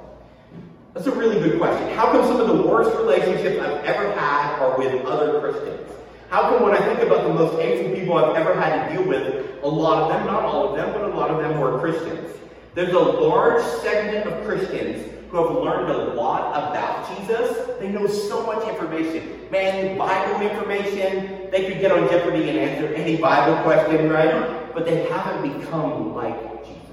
That's 0.94 1.08
a 1.08 1.12
really 1.12 1.42
good 1.42 1.60
question. 1.60 1.94
How 1.98 2.13
come 2.13 2.25
some 2.27 2.39
of 2.39 2.48
the 2.48 2.63
worst 2.63 2.96
relationships 2.98 3.60
I've 3.60 3.84
ever 3.84 4.13
had 4.13 4.58
are 4.62 4.77
with 4.77 5.06
other 5.06 5.42
Christians? 5.42 5.92
How 6.30 6.44
come 6.44 6.63
when 6.63 6.74
I 6.74 6.80
think 6.80 7.01
about 7.01 7.24
the 7.24 7.34
most 7.34 7.62
hateful 7.62 7.94
people 7.94 8.16
I've 8.16 8.38
ever 8.38 8.58
had 8.58 8.88
to 8.88 8.94
deal 8.96 9.06
with, 9.06 9.62
a 9.63 9.68
lot 9.68 10.04
of 10.04 10.10
them, 10.10 10.27
not 10.27 10.44
all 10.44 10.70
of 10.70 10.77
them, 10.77 10.94
but 10.94 11.01
a 11.01 11.13
lot 11.13 11.30
of 11.30 11.39
them 11.39 11.60
were 11.60 11.77
Christians? 11.80 12.37
There's 12.77 12.93
a 12.93 13.00
large 13.00 13.63
segment 13.81 14.27
of 14.27 14.46
Christians 14.46 15.03
who 15.31 15.38
have 15.38 15.63
learned 15.63 15.89
a 15.89 16.13
lot 16.13 16.51
about 16.51 17.17
Jesus. 17.17 17.57
They 17.79 17.89
know 17.89 18.05
so 18.05 18.46
much 18.46 18.69
information. 18.69 19.50
Man, 19.50 19.98
Bible 19.98 20.48
information, 20.48 21.50
they 21.50 21.65
could 21.67 21.81
get 21.81 21.91
on 21.91 22.07
Jeopardy 22.07 22.48
and 22.51 22.60
answer 22.60 22.93
any 22.93 23.17
Bible 23.17 23.63
question, 23.63 24.12
right? 24.12 24.72
But 24.75 24.86
they 24.86 25.05
haven't 25.05 25.57
become 25.60 26.13
like 26.13 26.39
Jesus. 26.65 26.84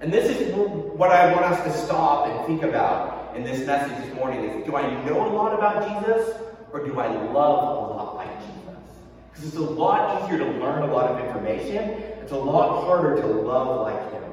And 0.00 0.10
this 0.10 0.40
is 0.40 0.54
what 0.54 1.10
I 1.10 1.34
want 1.34 1.44
us 1.44 1.62
to 1.64 1.84
stop 1.84 2.28
and 2.28 2.46
think 2.46 2.62
about 2.62 3.36
in 3.36 3.44
this 3.44 3.66
message 3.66 4.02
this 4.02 4.14
morning 4.14 4.42
is 4.42 4.64
do 4.64 4.74
I 4.74 5.04
know 5.04 5.28
a 5.28 5.32
lot 5.34 5.52
about 5.52 5.86
Jesus 5.86 6.34
or 6.72 6.82
do 6.82 6.98
I 6.98 7.08
love 7.08 7.34
a 7.34 7.92
lot 7.92 8.16
like 8.16 8.40
Jesus? 8.40 8.80
Because 9.30 9.48
it's 9.48 9.56
a 9.56 9.60
lot 9.60 10.24
easier 10.24 10.38
to 10.38 10.46
learn 10.46 10.88
a 10.88 10.90
lot 10.90 11.10
of 11.10 11.22
information. 11.26 11.90
It's 12.22 12.32
a 12.32 12.36
lot 12.38 12.86
harder 12.86 13.20
to 13.20 13.26
love 13.26 13.82
like 13.82 14.12
him. 14.12 14.31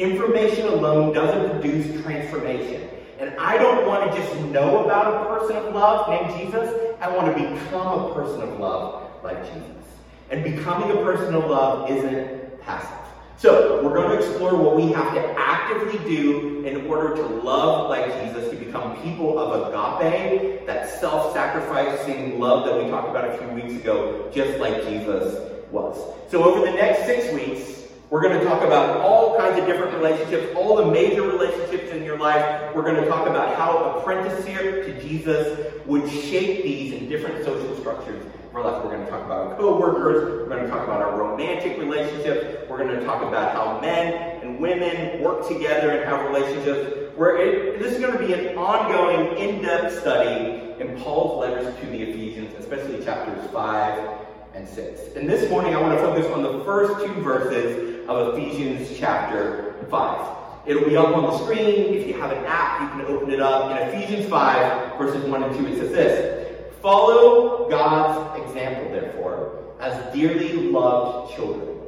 Information 0.00 0.66
alone 0.66 1.12
doesn't 1.12 1.60
produce 1.60 2.02
transformation. 2.02 2.88
And 3.18 3.38
I 3.38 3.58
don't 3.58 3.86
want 3.86 4.10
to 4.10 4.18
just 4.18 4.34
know 4.46 4.82
about 4.82 5.12
a 5.12 5.38
person 5.38 5.56
of 5.56 5.74
love 5.74 6.08
named 6.08 6.40
Jesus. 6.40 6.96
I 7.02 7.14
want 7.14 7.36
to 7.36 7.42
become 7.42 8.10
a 8.10 8.14
person 8.14 8.40
of 8.40 8.58
love 8.58 9.10
like 9.22 9.44
Jesus. 9.52 9.84
And 10.30 10.42
becoming 10.42 10.90
a 10.90 11.02
person 11.02 11.34
of 11.34 11.50
love 11.50 11.90
isn't 11.90 12.62
passive. 12.62 12.96
So, 13.36 13.84
we're 13.84 13.94
going 13.94 14.18
to 14.18 14.26
explore 14.26 14.56
what 14.56 14.74
we 14.74 14.90
have 14.92 15.12
to 15.14 15.34
actively 15.38 15.98
do 16.08 16.64
in 16.64 16.86
order 16.86 17.14
to 17.16 17.22
love 17.22 17.90
like 17.90 18.06
Jesus, 18.22 18.48
to 18.48 18.56
become 18.56 18.98
people 19.02 19.38
of 19.38 19.68
agape, 19.68 20.66
that 20.66 20.98
self 20.98 21.34
sacrificing 21.34 22.40
love 22.40 22.64
that 22.64 22.82
we 22.82 22.90
talked 22.90 23.10
about 23.10 23.28
a 23.28 23.36
few 23.36 23.48
weeks 23.48 23.74
ago, 23.78 24.30
just 24.32 24.58
like 24.60 24.82
Jesus 24.84 25.62
was. 25.70 25.98
So, 26.30 26.42
over 26.42 26.64
the 26.64 26.72
next 26.72 27.04
six 27.04 27.34
weeks, 27.34 27.79
we're 28.10 28.22
going 28.22 28.38
to 28.38 28.44
talk 28.44 28.62
about 28.62 29.00
all 29.00 29.38
kinds 29.38 29.58
of 29.58 29.66
different 29.66 29.94
relationships, 29.94 30.52
all 30.56 30.76
the 30.76 30.86
major 30.86 31.22
relationships 31.22 31.90
in 31.92 32.02
your 32.04 32.18
life. 32.18 32.74
We're 32.74 32.82
going 32.82 33.02
to 33.02 33.08
talk 33.08 33.28
about 33.28 33.56
how 33.56 33.98
apprenticeship 33.98 34.86
to 34.86 35.00
Jesus 35.00 35.72
would 35.86 36.10
shape 36.10 36.64
these 36.64 36.92
in 36.92 37.08
different 37.08 37.44
social 37.44 37.76
structures 37.78 38.26
we're 38.52 38.62
going 38.62 39.04
to 39.04 39.10
talk 39.10 39.24
about 39.24 39.58
co-workers. 39.58 40.42
We're 40.42 40.56
going 40.56 40.64
to 40.64 40.70
talk 40.70 40.84
about 40.84 41.00
our 41.00 41.16
romantic 41.16 41.78
relationships. 41.78 42.68
We're 42.68 42.78
going 42.78 42.98
to 42.98 43.04
talk 43.04 43.22
about 43.22 43.54
how 43.54 43.80
men 43.80 44.42
and 44.42 44.58
women 44.58 45.22
work 45.22 45.46
together 45.46 45.90
and 45.90 46.04
have 46.08 46.26
relationships. 46.26 47.16
Where 47.16 47.36
it, 47.36 47.78
this 47.78 47.92
is 47.92 48.00
going 48.00 48.12
to 48.12 48.18
be 48.18 48.32
an 48.32 48.56
ongoing, 48.56 49.36
in-depth 49.38 50.00
study 50.00 50.74
in 50.80 51.00
Paul's 51.00 51.40
letters 51.40 51.74
to 51.80 51.86
the 51.86 52.02
Ephesians, 52.02 52.54
especially 52.58 53.04
chapters 53.04 53.50
5 53.50 54.18
and 54.54 54.68
6. 54.68 55.16
And 55.16 55.28
this 55.28 55.48
morning 55.50 55.74
I 55.74 55.80
want 55.80 55.98
to 55.98 56.04
focus 56.04 56.26
on 56.32 56.42
the 56.42 56.64
first 56.64 57.04
two 57.04 57.12
verses 57.22 57.89
of 58.10 58.36
Ephesians 58.36 58.98
chapter 58.98 59.86
5. 59.88 60.36
It'll 60.66 60.84
be 60.84 60.96
up 60.96 61.16
on 61.16 61.22
the 61.22 61.38
screen. 61.38 61.94
If 61.94 62.08
you 62.08 62.20
have 62.20 62.32
an 62.32 62.44
app, 62.44 62.82
you 62.82 62.88
can 63.04 63.14
open 63.14 63.30
it 63.30 63.40
up. 63.40 63.70
In 63.70 63.88
Ephesians 63.88 64.28
5, 64.28 64.98
verses 64.98 65.24
1 65.24 65.42
and 65.42 65.56
2, 65.56 65.66
it 65.66 65.78
says 65.78 65.92
this. 65.92 66.72
Follow 66.82 67.68
God's 67.70 68.42
example, 68.42 68.90
therefore, 68.92 69.74
as 69.80 70.12
dearly 70.12 70.70
loved 70.70 71.34
children. 71.34 71.78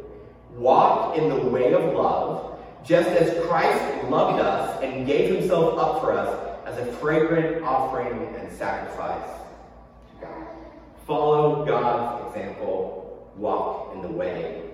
Walk 0.55 1.19
in 1.19 1.29
the 1.29 1.41
way 1.49 1.73
of 1.75 1.93
love, 1.95 2.61
just 2.85 3.09
as 3.09 3.45
Christ 3.47 4.09
loved 4.09 4.41
us 4.41 4.81
and 4.83 5.07
gave 5.07 5.35
himself 5.35 5.76
up 5.79 6.00
for 6.00 6.12
us 6.12 6.59
as 6.67 6.79
a 6.79 6.93
fragrant 6.93 7.64
offering 7.64 8.35
and 8.37 8.52
sacrifice 8.52 9.29
to 10.11 10.26
God. 10.26 10.47
Follow 11.07 11.67
God's 11.67 12.29
example. 12.29 13.33
Walk 13.37 13.95
in 13.95 14.02
the 14.02 14.09
way 14.09 14.72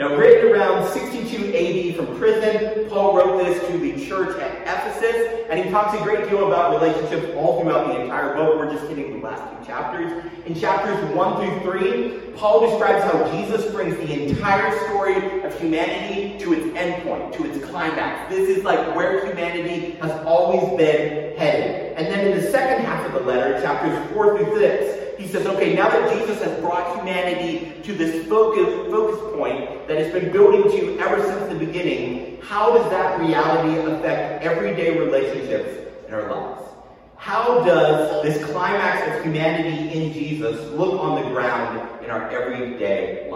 now, 0.00 0.16
written 0.16 0.50
around 0.50 0.90
62 0.94 1.52
AD 1.54 1.94
from 1.94 2.16
prison, 2.16 2.88
Paul 2.88 3.18
wrote 3.18 3.44
this 3.44 3.60
to 3.68 3.76
the 3.76 4.06
church 4.06 4.34
at 4.40 4.62
Ephesus, 4.62 5.44
and 5.50 5.62
he 5.62 5.70
talks 5.70 5.92
a 5.92 6.02
great 6.02 6.26
deal 6.26 6.46
about 6.46 6.80
relationships 6.80 7.36
all 7.36 7.60
throughout 7.60 7.88
the 7.88 8.00
entire 8.00 8.34
book. 8.34 8.56
We're 8.56 8.72
just 8.72 8.88
hitting 8.88 9.20
the 9.20 9.26
last 9.26 9.42
two 9.60 9.66
chapters. 9.66 10.24
In 10.46 10.58
chapters 10.58 11.14
1 11.14 11.36
through 11.36 11.80
3, 11.80 12.32
Paul 12.34 12.70
describes 12.70 13.04
how 13.12 13.30
Jesus 13.30 13.70
brings 13.72 13.94
the 13.98 14.26
entire 14.26 14.74
story 14.86 15.42
of 15.42 15.60
humanity 15.60 16.38
to 16.38 16.54
its 16.54 16.64
endpoint, 16.78 17.34
to 17.34 17.44
its 17.44 17.62
climax. 17.66 18.34
This 18.34 18.56
is 18.56 18.64
like 18.64 18.96
where 18.96 19.26
humanity 19.26 19.98
has 20.00 20.12
always 20.24 20.62
been 20.78 21.36
headed. 21.36 21.92
And 21.98 22.06
then 22.06 22.26
in 22.26 22.42
the 22.42 22.50
second 22.50 22.86
half 22.86 23.04
of 23.04 23.12
the 23.12 23.20
letter, 23.20 23.60
chapters 23.60 24.12
4 24.14 24.38
through 24.38 24.60
6, 24.60 24.99
he 25.20 25.28
says, 25.28 25.46
okay, 25.46 25.74
now 25.74 25.88
that 25.90 26.18
Jesus 26.18 26.42
has 26.42 26.58
brought 26.60 26.96
humanity 26.96 27.72
to 27.82 27.92
this 27.92 28.26
focus, 28.26 28.66
focus 28.90 29.20
point 29.36 29.86
that 29.86 29.98
it's 29.98 30.12
been 30.12 30.32
building 30.32 30.62
to 30.62 30.98
ever 30.98 31.22
since 31.22 31.52
the 31.52 31.58
beginning, 31.58 32.40
how 32.40 32.76
does 32.76 32.88
that 32.90 33.20
reality 33.20 33.78
affect 33.80 34.42
everyday 34.42 34.98
relationships 34.98 35.92
in 36.08 36.14
our 36.14 36.30
lives? 36.30 36.62
How 37.16 37.62
does 37.64 38.22
this 38.22 38.42
climax 38.50 39.14
of 39.14 39.22
humanity 39.22 39.92
in 39.92 40.12
Jesus 40.14 40.58
look 40.70 40.98
on 40.98 41.22
the 41.22 41.28
ground 41.28 42.02
in 42.02 42.10
our 42.10 42.30
everyday? 42.30 43.28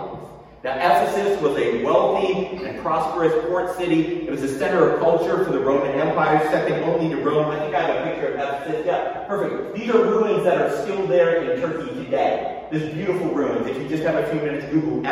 Now, 0.64 0.76
Ephesus 0.78 1.38
was 1.42 1.58
a 1.58 1.84
wealthy 1.84 2.56
and 2.64 2.80
prosperous 2.80 3.34
port 3.44 3.76
city. 3.76 4.26
It 4.26 4.30
was 4.30 4.42
a 4.42 4.58
center 4.58 4.88
of 4.88 4.98
culture 4.98 5.44
for 5.44 5.52
the 5.52 5.58
Roman 5.60 5.90
Empire, 6.00 6.40
second 6.50 6.82
only 6.84 7.14
to 7.14 7.20
Rome. 7.20 7.50
I 7.50 7.58
think 7.58 7.74
I 7.74 7.82
have 7.82 7.96
a 7.96 8.10
picture 8.10 8.28
of 8.28 8.40
Ephesus. 8.40 8.86
Yeah, 8.86 9.26
perfect. 9.28 9.74
These 9.74 9.90
are 9.90 10.02
ruins 10.02 10.42
that 10.44 10.62
are 10.62 10.74
still 10.82 11.06
there 11.06 11.52
in 11.52 11.60
Turkey 11.60 11.94
today. 12.02 12.66
This 12.72 12.94
beautiful 12.94 13.34
ruins. 13.34 13.66
If 13.66 13.76
you 13.76 13.86
just 13.90 14.04
have 14.04 14.14
a 14.14 14.26
few 14.30 14.40
minutes, 14.40 14.64
Google 14.72 15.02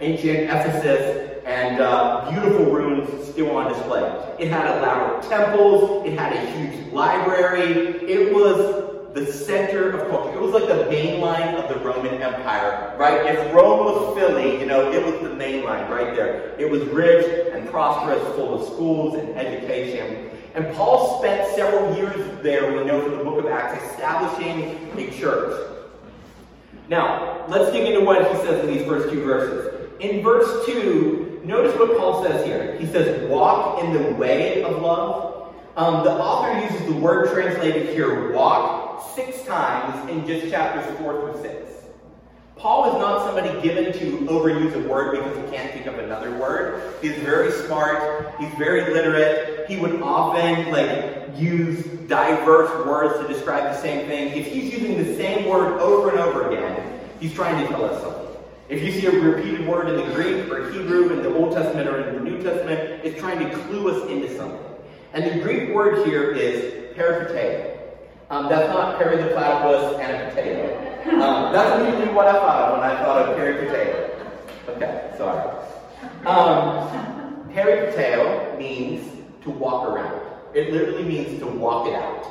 ancient 0.00 0.44
Ephesus 0.44 1.42
and 1.46 1.80
uh, 1.80 2.30
beautiful 2.30 2.66
ruins 2.66 3.26
still 3.26 3.56
on 3.56 3.72
display. 3.72 4.04
It 4.38 4.52
had 4.52 4.78
elaborate 4.78 5.28
temples. 5.28 6.06
It 6.06 6.16
had 6.16 6.32
a 6.32 6.46
huge 6.52 6.92
library. 6.92 8.08
It 8.08 8.32
was 8.32 8.91
the 9.14 9.26
center 9.26 9.90
of 9.90 10.10
culture. 10.10 10.38
It 10.38 10.40
was 10.40 10.52
like 10.52 10.68
the 10.68 10.86
main 10.90 11.20
line 11.20 11.54
of 11.54 11.68
the 11.68 11.78
Roman 11.80 12.22
Empire, 12.22 12.94
right? 12.98 13.26
If 13.26 13.54
Rome 13.54 13.84
was 13.84 14.16
Philly, 14.16 14.58
you 14.58 14.66
know, 14.66 14.90
it 14.90 15.04
was 15.04 15.20
the 15.20 15.34
main 15.34 15.64
line 15.64 15.90
right 15.90 16.14
there. 16.14 16.54
It 16.58 16.70
was 16.70 16.82
rich 16.84 17.52
and 17.52 17.68
prosperous, 17.68 18.22
full 18.34 18.60
of 18.60 18.66
schools 18.72 19.14
and 19.16 19.36
education. 19.36 20.30
And 20.54 20.74
Paul 20.74 21.18
spent 21.18 21.54
several 21.54 21.94
years 21.96 22.42
there, 22.42 22.72
we 22.72 22.84
know 22.84 23.02
from 23.02 23.18
the 23.18 23.24
book 23.24 23.44
of 23.44 23.50
Acts, 23.50 23.82
establishing 23.90 24.90
a 24.96 25.10
church. 25.18 25.68
Now, 26.88 27.46
let's 27.48 27.72
dig 27.72 27.86
into 27.86 28.04
what 28.04 28.30
he 28.30 28.36
says 28.38 28.64
in 28.64 28.72
these 28.72 28.86
first 28.86 29.10
two 29.10 29.22
verses. 29.24 29.90
In 30.00 30.22
verse 30.22 30.66
2, 30.66 31.42
notice 31.44 31.78
what 31.78 31.96
Paul 31.96 32.24
says 32.24 32.44
here. 32.44 32.76
He 32.78 32.86
says, 32.86 33.28
Walk 33.30 33.82
in 33.82 33.92
the 33.92 34.14
way 34.14 34.62
of 34.62 34.82
love. 34.82 35.54
Um, 35.76 36.04
the 36.04 36.10
author 36.10 36.60
uses 36.60 36.86
the 36.86 37.00
word 37.00 37.30
translated 37.32 37.94
here, 37.94 38.32
walk, 38.32 38.81
six 39.00 39.42
times 39.44 40.10
in 40.10 40.26
just 40.26 40.50
chapters 40.50 40.84
4 40.98 41.32
through 41.32 41.42
6. 41.42 41.72
Paul 42.56 42.94
is 42.94 43.00
not 43.00 43.26
somebody 43.26 43.60
given 43.60 43.92
to 43.92 44.18
overuse 44.28 44.72
a 44.74 44.88
word 44.88 45.16
because 45.16 45.36
he 45.36 45.56
can't 45.56 45.72
think 45.72 45.86
of 45.86 45.98
another 45.98 46.30
word. 46.38 46.94
He's 47.02 47.16
very 47.16 47.50
smart. 47.50 48.34
He's 48.38 48.54
very 48.54 48.92
literate. 48.92 49.68
He 49.68 49.78
would 49.78 50.00
often 50.00 50.70
like 50.70 51.36
use 51.36 51.84
diverse 52.06 52.70
words 52.86 53.18
to 53.20 53.32
describe 53.32 53.64
the 53.64 53.76
same 53.80 54.06
thing. 54.06 54.36
If 54.38 54.46
he's 54.46 54.72
using 54.72 54.96
the 54.96 55.16
same 55.16 55.48
word 55.48 55.80
over 55.80 56.10
and 56.10 56.20
over 56.20 56.50
again, 56.50 57.00
he's 57.18 57.34
trying 57.34 57.60
to 57.64 57.68
tell 57.68 57.84
us 57.84 58.00
something. 58.00 58.28
If 58.68 58.82
you 58.82 58.92
see 58.92 59.06
a 59.06 59.10
repeated 59.10 59.66
word 59.66 59.88
in 59.88 59.96
the 59.96 60.14
Greek 60.14 60.48
or 60.48 60.70
Hebrew 60.70 61.12
in 61.12 61.22
the 61.22 61.34
Old 61.34 61.52
Testament 61.54 61.88
or 61.88 62.08
in 62.08 62.14
the 62.14 62.20
New 62.30 62.42
Testament, 62.42 63.04
it's 63.04 63.18
trying 63.18 63.38
to 63.40 63.56
clue 63.64 63.90
us 63.90 64.08
into 64.08 64.34
something. 64.36 64.60
And 65.14 65.24
the 65.24 65.42
Greek 65.42 65.74
word 65.74 66.06
here 66.06 66.30
is 66.30 66.96
peripateo. 66.96 67.71
Um, 68.32 68.48
that's 68.48 68.66
not 68.72 68.96
Perry 68.96 69.22
the 69.22 69.28
Platypus 69.34 70.00
and 70.00 70.16
a 70.16 70.30
potato. 70.30 71.22
Um, 71.22 71.52
that's 71.52 71.86
usually 71.86 72.14
what 72.14 72.26
I 72.26 72.32
thought 72.32 72.62
of 72.62 72.78
when 72.78 72.90
I 72.90 72.96
thought 73.04 73.28
of 73.28 73.36
Perry 73.36 73.66
Potato. 73.66 74.10
Okay, 74.68 75.14
sorry. 75.18 75.54
Um, 76.24 77.44
Potato 77.52 78.56
means 78.58 79.06
to 79.42 79.50
walk 79.50 79.86
around. 79.86 80.18
It 80.54 80.72
literally 80.72 81.04
means 81.04 81.40
to 81.40 81.46
walk 81.46 81.88
it 81.88 81.94
out. 81.94 82.26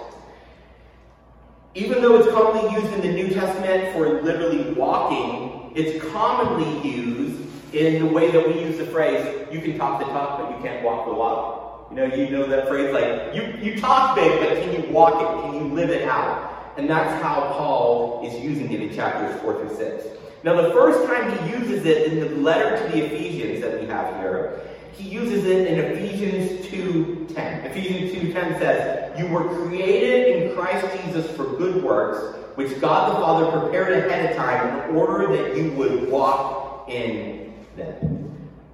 Even 1.75 2.01
though 2.01 2.19
it's 2.19 2.31
commonly 2.31 2.73
used 2.73 2.91
in 2.93 3.01
the 3.01 3.13
New 3.13 3.29
Testament 3.29 3.93
for 3.93 4.23
literally 4.23 4.73
walking, 4.73 5.71
it's 5.75 6.03
commonly 6.11 6.89
used 6.89 7.43
in 7.75 8.03
the 8.03 8.11
way 8.11 8.31
that 8.31 8.47
we 8.47 8.59
use 8.59 8.79
the 8.79 8.87
phrase, 8.87 9.47
you 9.51 9.61
can 9.61 9.77
talk 9.77 9.99
the 9.99 10.05
talk, 10.05 10.39
but 10.39 10.57
you 10.57 10.63
can't 10.63 10.83
walk 10.83 11.05
the 11.05 11.13
walk. 11.13 11.60
You 11.91 11.97
know, 11.97 12.15
you 12.15 12.29
know 12.29 12.47
that 12.47 12.69
phrase 12.69 12.93
like, 12.93 13.35
you, 13.35 13.53
you 13.61 13.77
talk 13.77 14.15
big, 14.15 14.39
but 14.39 14.63
can 14.63 14.81
you 14.81 14.89
walk 14.93 15.21
it? 15.21 15.43
Can 15.43 15.55
you 15.55 15.73
live 15.73 15.89
it 15.89 16.07
out? 16.07 16.73
And 16.77 16.89
that's 16.89 17.21
how 17.21 17.51
Paul 17.51 18.25
is 18.25 18.33
using 18.41 18.71
it 18.71 18.81
in 18.81 18.95
chapters 18.95 19.39
4 19.41 19.59
through 19.59 19.75
6. 19.75 20.05
Now, 20.45 20.59
the 20.61 20.71
first 20.71 21.05
time 21.05 21.37
he 21.37 21.51
uses 21.51 21.85
it 21.85 22.13
in 22.13 22.19
the 22.21 22.29
letter 22.37 22.77
to 22.77 22.91
the 22.93 23.05
Ephesians 23.05 23.59
that 23.59 23.79
we 23.79 23.87
have 23.87 24.15
here, 24.21 24.61
he 24.93 25.09
uses 25.09 25.43
it 25.45 25.67
in 25.67 25.79
Ephesians 25.79 26.65
2.10. 26.67 27.65
Ephesians 27.65 28.33
2.10 28.33 28.59
says, 28.59 29.19
You 29.19 29.27
were 29.27 29.43
created 29.43 30.43
in 30.43 30.55
Christ 30.55 30.87
Jesus 31.03 31.29
for 31.35 31.43
good 31.43 31.83
works, 31.83 32.37
which 32.55 32.79
God 32.79 33.11
the 33.11 33.19
Father 33.19 33.59
prepared 33.59 34.05
ahead 34.05 34.31
of 34.31 34.37
time 34.37 34.89
in 34.89 34.95
order 34.95 35.27
that 35.35 35.57
you 35.57 35.71
would 35.73 36.09
walk 36.09 36.89
in 36.89 37.53
them. 37.75 38.30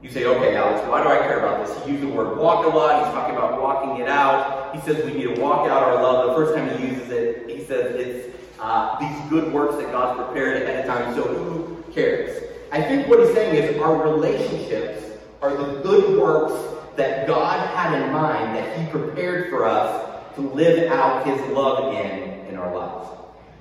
You 0.07 0.13
say, 0.13 0.23
okay, 0.23 0.55
Alex, 0.55 0.87
why 0.87 1.03
do 1.03 1.09
I 1.09 1.17
care 1.17 1.39
about 1.39 1.67
this? 1.67 1.83
He 1.83 1.91
used 1.91 2.01
the 2.01 2.07
word 2.07 2.37
walk 2.37 2.65
a 2.65 2.69
lot. 2.69 3.03
He's 3.03 3.13
talking 3.13 3.35
about 3.35 3.61
walking 3.61 4.01
it 4.01 4.07
out. 4.07 4.73
He 4.73 4.79
says 4.79 5.03
we 5.03 5.11
need 5.11 5.35
to 5.35 5.41
walk 5.41 5.69
out 5.69 5.83
our 5.83 6.01
love. 6.01 6.29
The 6.29 6.33
first 6.33 6.55
time 6.55 6.79
he 6.79 6.87
uses 6.87 7.09
it, 7.09 7.49
he 7.49 7.65
says 7.65 7.93
it's 7.93 8.33
uh, 8.57 8.97
these 9.01 9.29
good 9.29 9.51
works 9.51 9.75
that 9.75 9.91
God's 9.91 10.23
prepared 10.23 10.63
ahead 10.63 10.87
of 10.87 10.95
time. 10.95 11.13
So 11.13 11.23
who 11.23 11.83
cares? 11.91 12.41
I 12.71 12.81
think 12.81 13.09
what 13.09 13.19
he's 13.19 13.33
saying 13.33 13.61
is 13.61 13.81
our 13.81 14.01
relationships 14.01 15.03
are 15.41 15.57
the 15.57 15.81
good 15.81 16.17
works 16.17 16.55
that 16.95 17.27
God 17.27 17.67
had 17.75 18.01
in 18.01 18.09
mind 18.13 18.55
that 18.55 18.79
he 18.79 18.89
prepared 18.89 19.49
for 19.49 19.65
us 19.65 20.09
to 20.35 20.41
live 20.41 20.89
out 20.89 21.27
his 21.27 21.41
love 21.49 21.93
in 21.93 22.47
in 22.47 22.55
our 22.55 22.73
lives. 22.73 23.09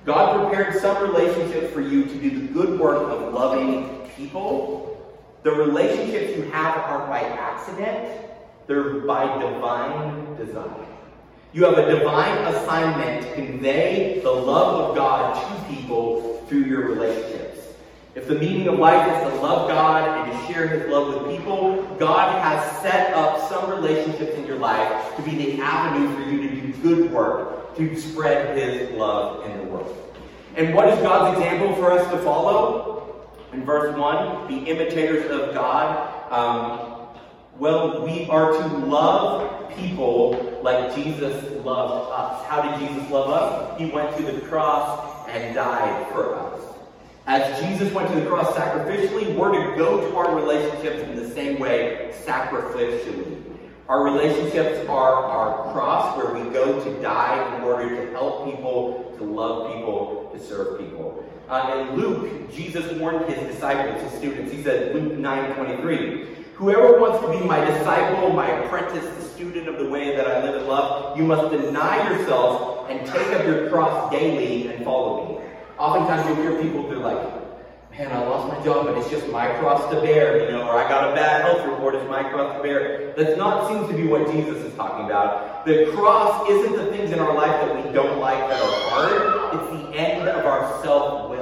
God 0.05 0.47
prepared 0.47 0.81
some 0.81 1.11
relationships 1.11 1.73
for 1.73 1.81
you 1.81 2.05
to 2.05 2.17
do 2.17 2.29
the 2.29 2.47
good 2.53 2.79
work 2.79 3.11
of 3.11 3.33
loving 3.33 4.09
people 4.15 4.96
the 5.47 5.53
relationships 5.53 6.35
you 6.35 6.43
have 6.51 6.75
are 6.75 7.07
by 7.07 7.21
accident, 7.21 8.19
they're 8.67 8.95
by 8.95 9.23
divine 9.39 10.35
design. 10.35 10.85
You 11.53 11.63
have 11.63 11.77
a 11.77 11.89
divine 11.89 12.53
assignment 12.53 13.23
to 13.23 13.33
convey 13.33 14.19
the 14.21 14.29
love 14.29 14.89
of 14.89 14.97
God 14.97 15.35
to 15.35 15.73
people 15.73 16.43
through 16.49 16.65
your 16.65 16.89
relationships. 16.89 17.61
If 18.13 18.27
the 18.27 18.35
meaning 18.35 18.67
of 18.67 18.77
life 18.77 19.07
is 19.07 19.31
to 19.31 19.39
love 19.39 19.69
God 19.69 20.27
and 20.27 20.37
to 20.37 20.53
share 20.53 20.67
His 20.67 20.91
love 20.91 21.13
with 21.13 21.37
people, 21.37 21.81
God 21.97 22.43
has 22.43 22.81
set 22.81 23.13
up 23.13 23.47
some 23.47 23.69
relationships 23.69 24.35
in 24.35 24.45
your 24.45 24.57
life 24.57 25.15
to 25.15 25.21
be 25.21 25.31
the 25.31 25.61
avenue 25.61 26.13
for 26.13 26.29
you 26.29 26.49
to 26.49 26.55
do 26.55 26.73
good 26.81 27.13
work, 27.13 27.73
to 27.77 27.95
spread 27.95 28.57
His 28.57 28.91
love 28.97 29.49
in 29.49 29.57
the 29.59 29.63
world. 29.63 30.13
And 30.57 30.75
what 30.75 30.89
is 30.89 30.99
God's 30.99 31.37
example 31.37 31.73
for 31.75 31.93
us 31.93 32.05
to 32.11 32.17
follow? 32.17 32.97
In 33.53 33.63
verse 33.65 33.97
1, 33.97 34.47
the 34.47 34.69
imitators 34.69 35.31
of 35.31 35.53
God. 35.53 36.31
Um, 36.31 36.97
well, 37.57 38.05
we 38.05 38.29
are 38.29 38.51
to 38.51 38.67
love 38.85 39.73
people 39.75 40.59
like 40.61 40.93
Jesus 40.93 41.43
loved 41.63 42.11
us. 42.11 42.45
How 42.45 42.61
did 42.61 42.87
Jesus 42.87 43.09
love 43.09 43.29
us? 43.29 43.79
He 43.79 43.89
went 43.89 44.15
to 44.17 44.23
the 44.23 44.41
cross 44.47 45.27
and 45.29 45.55
died 45.55 46.11
for 46.11 46.35
us. 46.35 46.61
As 47.25 47.61
Jesus 47.61 47.91
went 47.93 48.09
to 48.09 48.19
the 48.19 48.25
cross 48.25 48.55
sacrificially, 48.55 49.35
we're 49.35 49.51
to 49.51 49.77
go 49.77 49.99
to 49.99 50.15
our 50.15 50.35
relationships 50.35 51.01
in 51.03 51.15
the 51.15 51.29
same 51.29 51.59
way, 51.59 52.13
sacrificially. 52.25 53.43
Our 53.89 54.03
relationships 54.03 54.87
are 54.89 55.13
our 55.23 55.73
cross 55.73 56.17
where 56.17 56.33
we 56.33 56.49
go 56.51 56.83
to 56.83 57.01
die 57.01 57.55
in 57.55 57.63
order 57.63 57.89
to 57.89 58.11
help 58.11 58.45
people, 58.45 59.15
to 59.17 59.23
love 59.23 59.73
people, 59.73 60.29
to 60.33 60.39
serve 60.39 60.79
people. 60.79 61.23
Uh, 61.49 61.87
in 61.89 61.95
Luke, 61.95 62.51
Jesus 62.51 62.91
warned 62.99 63.25
his 63.31 63.39
disciples, 63.53 64.01
his 64.01 64.11
students. 64.19 64.51
He 64.51 64.61
said, 64.61 64.93
Luke 64.93 65.13
9 65.13 65.55
23, 65.55 66.27
Whoever 66.55 66.99
wants 66.99 67.23
to 67.23 67.31
be 67.31 67.45
my 67.45 67.63
disciple, 67.63 68.31
my 68.31 68.49
apprentice, 68.49 69.05
the 69.15 69.21
student 69.21 69.69
of 69.69 69.77
the 69.77 69.87
way 69.87 70.15
that 70.15 70.27
I 70.27 70.43
live 70.43 70.55
and 70.55 70.67
love, 70.67 71.15
you 71.15 71.23
must 71.23 71.51
deny 71.51 72.09
yourself 72.09 72.89
and 72.89 72.99
take 73.07 73.27
up 73.27 73.45
your 73.45 73.69
cross 73.69 74.11
daily 74.11 74.67
and 74.67 74.83
follow 74.83 75.39
me. 75.39 75.45
Oftentimes 75.77 76.27
you'll 76.27 76.35
hear 76.35 76.61
people, 76.61 76.89
they're 76.89 76.97
like, 76.97 77.21
man, 77.91 78.11
I 78.11 78.25
lost 78.25 78.51
my 78.51 78.63
job, 78.65 78.87
but 78.87 78.97
it's 78.97 79.09
just 79.09 79.27
my 79.29 79.47
cross 79.59 79.89
to 79.93 80.01
bear, 80.01 80.43
you 80.43 80.51
know, 80.51 80.67
or 80.67 80.77
I 80.77 80.89
got 80.89 81.11
a 81.11 81.15
bad 81.15 81.45
health 81.45 81.65
report, 81.65 81.95
it's 81.95 82.09
my 82.09 82.23
cross 82.23 82.57
to 82.57 82.63
bear. 82.63 83.13
That's 83.15 83.37
not 83.37 83.69
seems 83.69 83.87
to 83.89 83.95
be 83.95 84.07
what 84.07 84.29
Jesus 84.31 84.57
is 84.57 84.73
talking 84.75 85.05
about. 85.05 85.65
The 85.65 85.91
cross 85.95 86.49
isn't 86.49 86.75
the 86.75 86.87
things 86.87 87.11
in 87.11 87.19
our 87.19 87.33
life 87.33 87.51
that 87.51 87.75
we 87.75 87.91
don't 87.93 88.19
like 88.19 88.49
that 88.49 88.61
are 88.61 88.89
hard. 88.89 89.61
It's 89.61 89.83
the 89.83 89.97
end 89.97 90.27
of 90.27 90.45
our 90.45 90.83
self-will. 90.83 91.36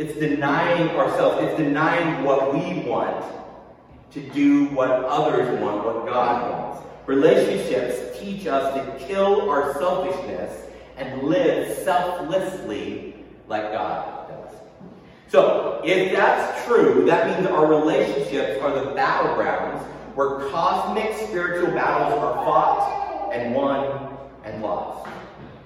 It's 0.00 0.18
denying 0.18 0.88
ourselves. 0.96 1.46
It's 1.46 1.58
denying 1.58 2.24
what 2.24 2.54
we 2.54 2.88
want 2.88 3.22
to 4.12 4.20
do 4.30 4.64
what 4.68 4.88
others 4.90 5.60
want, 5.60 5.84
what 5.84 6.06
God 6.06 6.50
wants. 6.50 6.86
Relationships 7.04 8.18
teach 8.18 8.46
us 8.46 8.72
to 8.72 9.06
kill 9.06 9.50
our 9.50 9.74
selfishness 9.74 10.70
and 10.96 11.24
live 11.24 11.76
selflessly 11.80 13.14
like 13.46 13.72
God. 13.72 14.30
Does. 14.30 14.56
So, 15.28 15.82
if 15.84 16.16
that's 16.16 16.64
true, 16.64 17.04
that 17.04 17.36
means 17.36 17.46
our 17.48 17.66
relationships 17.66 18.58
are 18.62 18.72
the 18.72 18.92
battlegrounds 18.92 19.82
where 20.14 20.48
cosmic 20.48 21.14
spiritual 21.28 21.74
battles 21.74 22.14
are 22.14 22.36
fought 22.36 23.32
and 23.34 23.54
won 23.54 24.16
and 24.44 24.62
lost. 24.62 25.10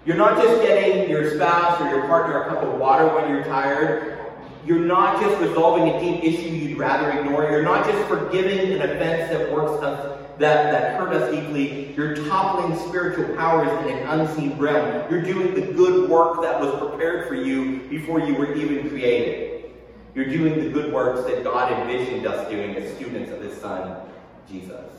You're 0.04 0.16
not 0.16 0.42
just 0.42 0.60
getting 0.60 1.08
your 1.08 1.36
spouse 1.36 1.80
or 1.80 1.88
your 1.88 2.08
partner 2.08 2.42
a 2.42 2.48
cup 2.48 2.64
of 2.64 2.80
water 2.80 3.14
when 3.14 3.30
you're 3.30 3.44
tired. 3.44 4.23
You're 4.66 4.80
not 4.80 5.20
just 5.20 5.40
resolving 5.40 5.94
a 5.94 6.00
deep 6.00 6.24
issue 6.24 6.48
you'd 6.48 6.78
rather 6.78 7.18
ignore. 7.18 7.50
You're 7.50 7.62
not 7.62 7.86
just 7.86 8.08
forgiving 8.08 8.72
an 8.72 8.82
offense 8.82 9.30
that 9.30 9.52
works 9.52 9.82
us 9.82 10.14
that, 10.38 10.72
that 10.72 10.98
hurt 10.98 11.12
us 11.12 11.32
deeply. 11.32 11.94
You're 11.94 12.16
toppling 12.28 12.76
spiritual 12.88 13.36
powers 13.36 13.68
in 13.86 13.96
an 13.96 14.20
unseen 14.20 14.58
realm. 14.58 15.10
You're 15.10 15.22
doing 15.22 15.54
the 15.54 15.72
good 15.72 16.10
work 16.10 16.42
that 16.42 16.60
was 16.60 16.76
prepared 16.78 17.28
for 17.28 17.34
you 17.34 17.80
before 17.88 18.20
you 18.20 18.34
were 18.34 18.54
even 18.54 18.88
created. 18.88 19.70
You're 20.14 20.26
doing 20.26 20.62
the 20.62 20.70
good 20.70 20.92
works 20.92 21.24
that 21.28 21.44
God 21.44 21.72
envisioned 21.72 22.26
us 22.26 22.48
doing 22.48 22.74
as 22.76 22.94
students 22.96 23.30
of 23.30 23.40
His 23.42 23.56
Son, 23.60 24.00
Jesus. 24.48 24.90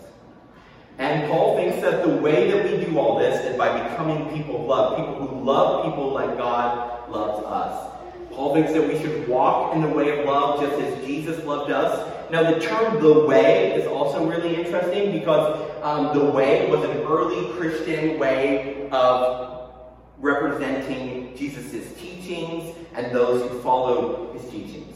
And 0.98 1.30
Paul 1.30 1.58
thinks 1.58 1.82
that 1.82 2.04
the 2.06 2.16
way 2.16 2.50
that 2.52 2.64
we 2.64 2.86
do 2.86 2.98
all 2.98 3.20
this 3.20 3.44
is 3.46 3.58
by 3.58 3.90
becoming 3.90 4.34
people 4.34 4.62
of 4.62 4.68
love, 4.68 4.98
people 4.98 5.28
who 5.28 5.44
love 5.44 5.86
people 5.86 6.14
like 6.14 6.38
God 6.38 7.10
loves 7.10 7.46
us. 7.46 7.95
Paul 8.36 8.54
thinks 8.54 8.74
that 8.74 8.86
we 8.86 9.00
should 9.00 9.28
walk 9.28 9.74
in 9.76 9.82
the 9.82 9.88
way 9.88 10.20
of 10.20 10.26
love 10.26 10.60
just 10.60 10.82
as 10.82 11.06
Jesus 11.06 11.44
loved 11.46 11.72
us. 11.72 12.12
Now, 12.30 12.52
the 12.52 12.60
term 12.60 13.02
the 13.02 13.26
way 13.26 13.74
is 13.74 13.88
also 13.88 14.28
really 14.28 14.56
interesting 14.56 15.12
because 15.12 15.72
um, 15.82 16.18
the 16.18 16.26
way 16.26 16.70
was 16.70 16.84
an 16.84 16.98
early 16.98 17.54
Christian 17.54 18.20
way 18.20 18.90
of 18.92 19.72
representing 20.18 21.36
Jesus' 21.38 21.94
teachings 21.98 22.76
and 22.94 23.16
those 23.16 23.50
who 23.50 23.62
followed 23.62 24.38
his 24.38 24.50
teachings. 24.52 24.94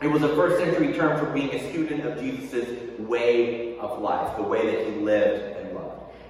It 0.00 0.08
was 0.08 0.22
a 0.22 0.28
first 0.34 0.58
century 0.58 0.94
term 0.94 1.18
for 1.18 1.30
being 1.32 1.54
a 1.54 1.70
student 1.70 2.06
of 2.06 2.18
Jesus' 2.18 2.98
way 2.98 3.78
of 3.78 4.00
life, 4.00 4.36
the 4.36 4.42
way 4.42 4.64
that 4.66 4.86
he 4.86 5.00
lived 5.00 5.58
and. 5.58 5.66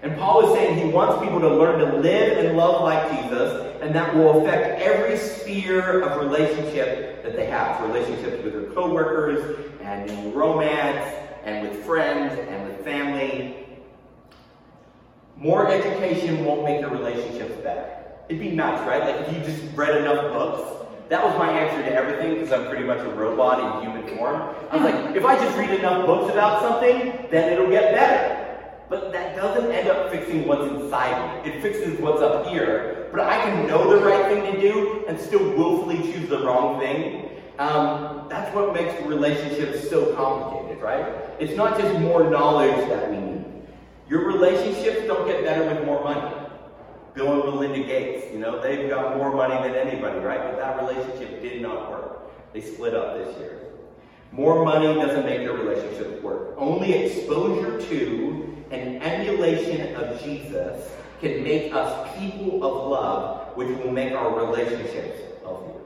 And 0.02 0.16
Paul 0.16 0.46
is 0.46 0.54
saying 0.54 0.78
he 0.78 0.92
wants 0.92 1.22
people 1.22 1.40
to 1.40 1.48
learn 1.48 1.78
to 1.78 1.96
live 1.98 2.44
and 2.44 2.56
love 2.56 2.82
like 2.82 3.10
Jesus, 3.10 3.76
and 3.80 3.94
that 3.94 4.14
will 4.14 4.42
affect 4.42 4.80
every 4.80 5.16
sphere 5.16 6.02
of 6.02 6.20
relationship 6.20 7.22
that 7.22 7.34
they 7.34 7.46
have. 7.46 7.82
Relationships 7.82 8.42
with 8.44 8.52
their 8.52 8.72
coworkers, 8.72 9.58
and 9.80 10.10
in 10.10 10.32
romance, 10.32 11.14
and 11.44 11.68
with 11.68 11.84
friends, 11.84 12.38
and 12.48 12.68
with 12.68 12.84
family. 12.84 13.56
More 15.36 15.68
education 15.68 16.44
won't 16.44 16.64
make 16.64 16.80
your 16.80 16.90
relationships 16.90 17.54
better. 17.62 17.86
It'd 18.28 18.40
be 18.40 18.50
nice, 18.50 18.80
right? 18.86 19.02
Like 19.02 19.28
if 19.28 19.36
you 19.36 19.44
just 19.44 19.76
read 19.76 19.96
enough 19.96 20.32
books 20.32 20.76
that 21.08 21.24
was 21.24 21.38
my 21.38 21.50
answer 21.50 21.88
to 21.88 21.94
everything 21.94 22.34
because 22.34 22.52
I'm 22.52 22.68
pretty 22.68 22.84
much 22.84 22.98
a 22.98 23.10
robot 23.10 23.60
in 23.60 23.88
human 23.88 24.16
form. 24.16 24.54
I 24.70 24.76
was 24.76 24.92
like, 24.92 25.14
if 25.14 25.24
I 25.24 25.36
just 25.36 25.56
read 25.56 25.70
enough 25.70 26.04
books 26.04 26.32
about 26.32 26.62
something, 26.62 27.28
then 27.30 27.52
it'll 27.52 27.70
get 27.70 27.94
better. 27.94 28.45
But 28.88 29.12
that 29.12 29.34
doesn't 29.34 29.70
end 29.70 29.88
up 29.88 30.10
fixing 30.10 30.46
what's 30.46 30.70
inside 30.70 31.44
me. 31.44 31.50
It 31.50 31.60
fixes 31.60 31.98
what's 32.00 32.22
up 32.22 32.46
here. 32.46 33.08
But 33.10 33.20
I 33.20 33.38
can 33.42 33.66
know 33.66 33.90
the 33.90 34.04
right 34.04 34.26
thing 34.26 34.52
to 34.54 34.60
do 34.60 35.04
and 35.08 35.18
still 35.18 35.56
willfully 35.56 35.98
choose 36.12 36.28
the 36.28 36.44
wrong 36.44 36.78
thing. 36.78 37.30
Um, 37.58 38.26
that's 38.28 38.54
what 38.54 38.74
makes 38.74 39.00
relationships 39.06 39.88
so 39.88 40.14
complicated, 40.14 40.82
right? 40.82 41.06
It's 41.40 41.56
not 41.56 41.78
just 41.78 41.98
more 42.00 42.28
knowledge 42.28 42.88
that 42.88 43.10
we 43.10 43.16
need. 43.16 43.44
Your 44.08 44.26
relationships 44.26 45.06
don't 45.06 45.26
get 45.26 45.42
better 45.42 45.64
with 45.64 45.84
more 45.84 46.04
money. 46.04 46.34
Bill 47.14 47.32
and 47.32 47.54
Melinda 47.54 47.86
Gates, 47.86 48.26
you 48.30 48.38
know, 48.38 48.60
they've 48.60 48.90
got 48.90 49.16
more 49.16 49.34
money 49.34 49.54
than 49.66 49.74
anybody, 49.74 50.18
right? 50.20 50.38
But 50.38 50.58
that 50.58 50.76
relationship 50.82 51.40
did 51.40 51.62
not 51.62 51.90
work. 51.90 52.52
They 52.52 52.60
split 52.60 52.94
up 52.94 53.16
this 53.16 53.36
year. 53.38 53.58
More 54.36 54.66
money 54.66 54.92
doesn't 54.94 55.24
make 55.24 55.40
your 55.40 55.56
relationship 55.56 56.22
work. 56.22 56.54
Only 56.58 56.92
exposure 56.92 57.80
to 57.88 58.54
and 58.70 59.02
emulation 59.02 59.94
of 59.94 60.22
Jesus 60.22 60.90
can 61.22 61.42
make 61.42 61.72
us 61.72 62.18
people 62.18 62.62
of 62.62 62.90
love, 62.90 63.56
which 63.56 63.68
will 63.78 63.92
make 63.92 64.12
our 64.12 64.46
relationships 64.46 65.20
healthier. 65.42 65.80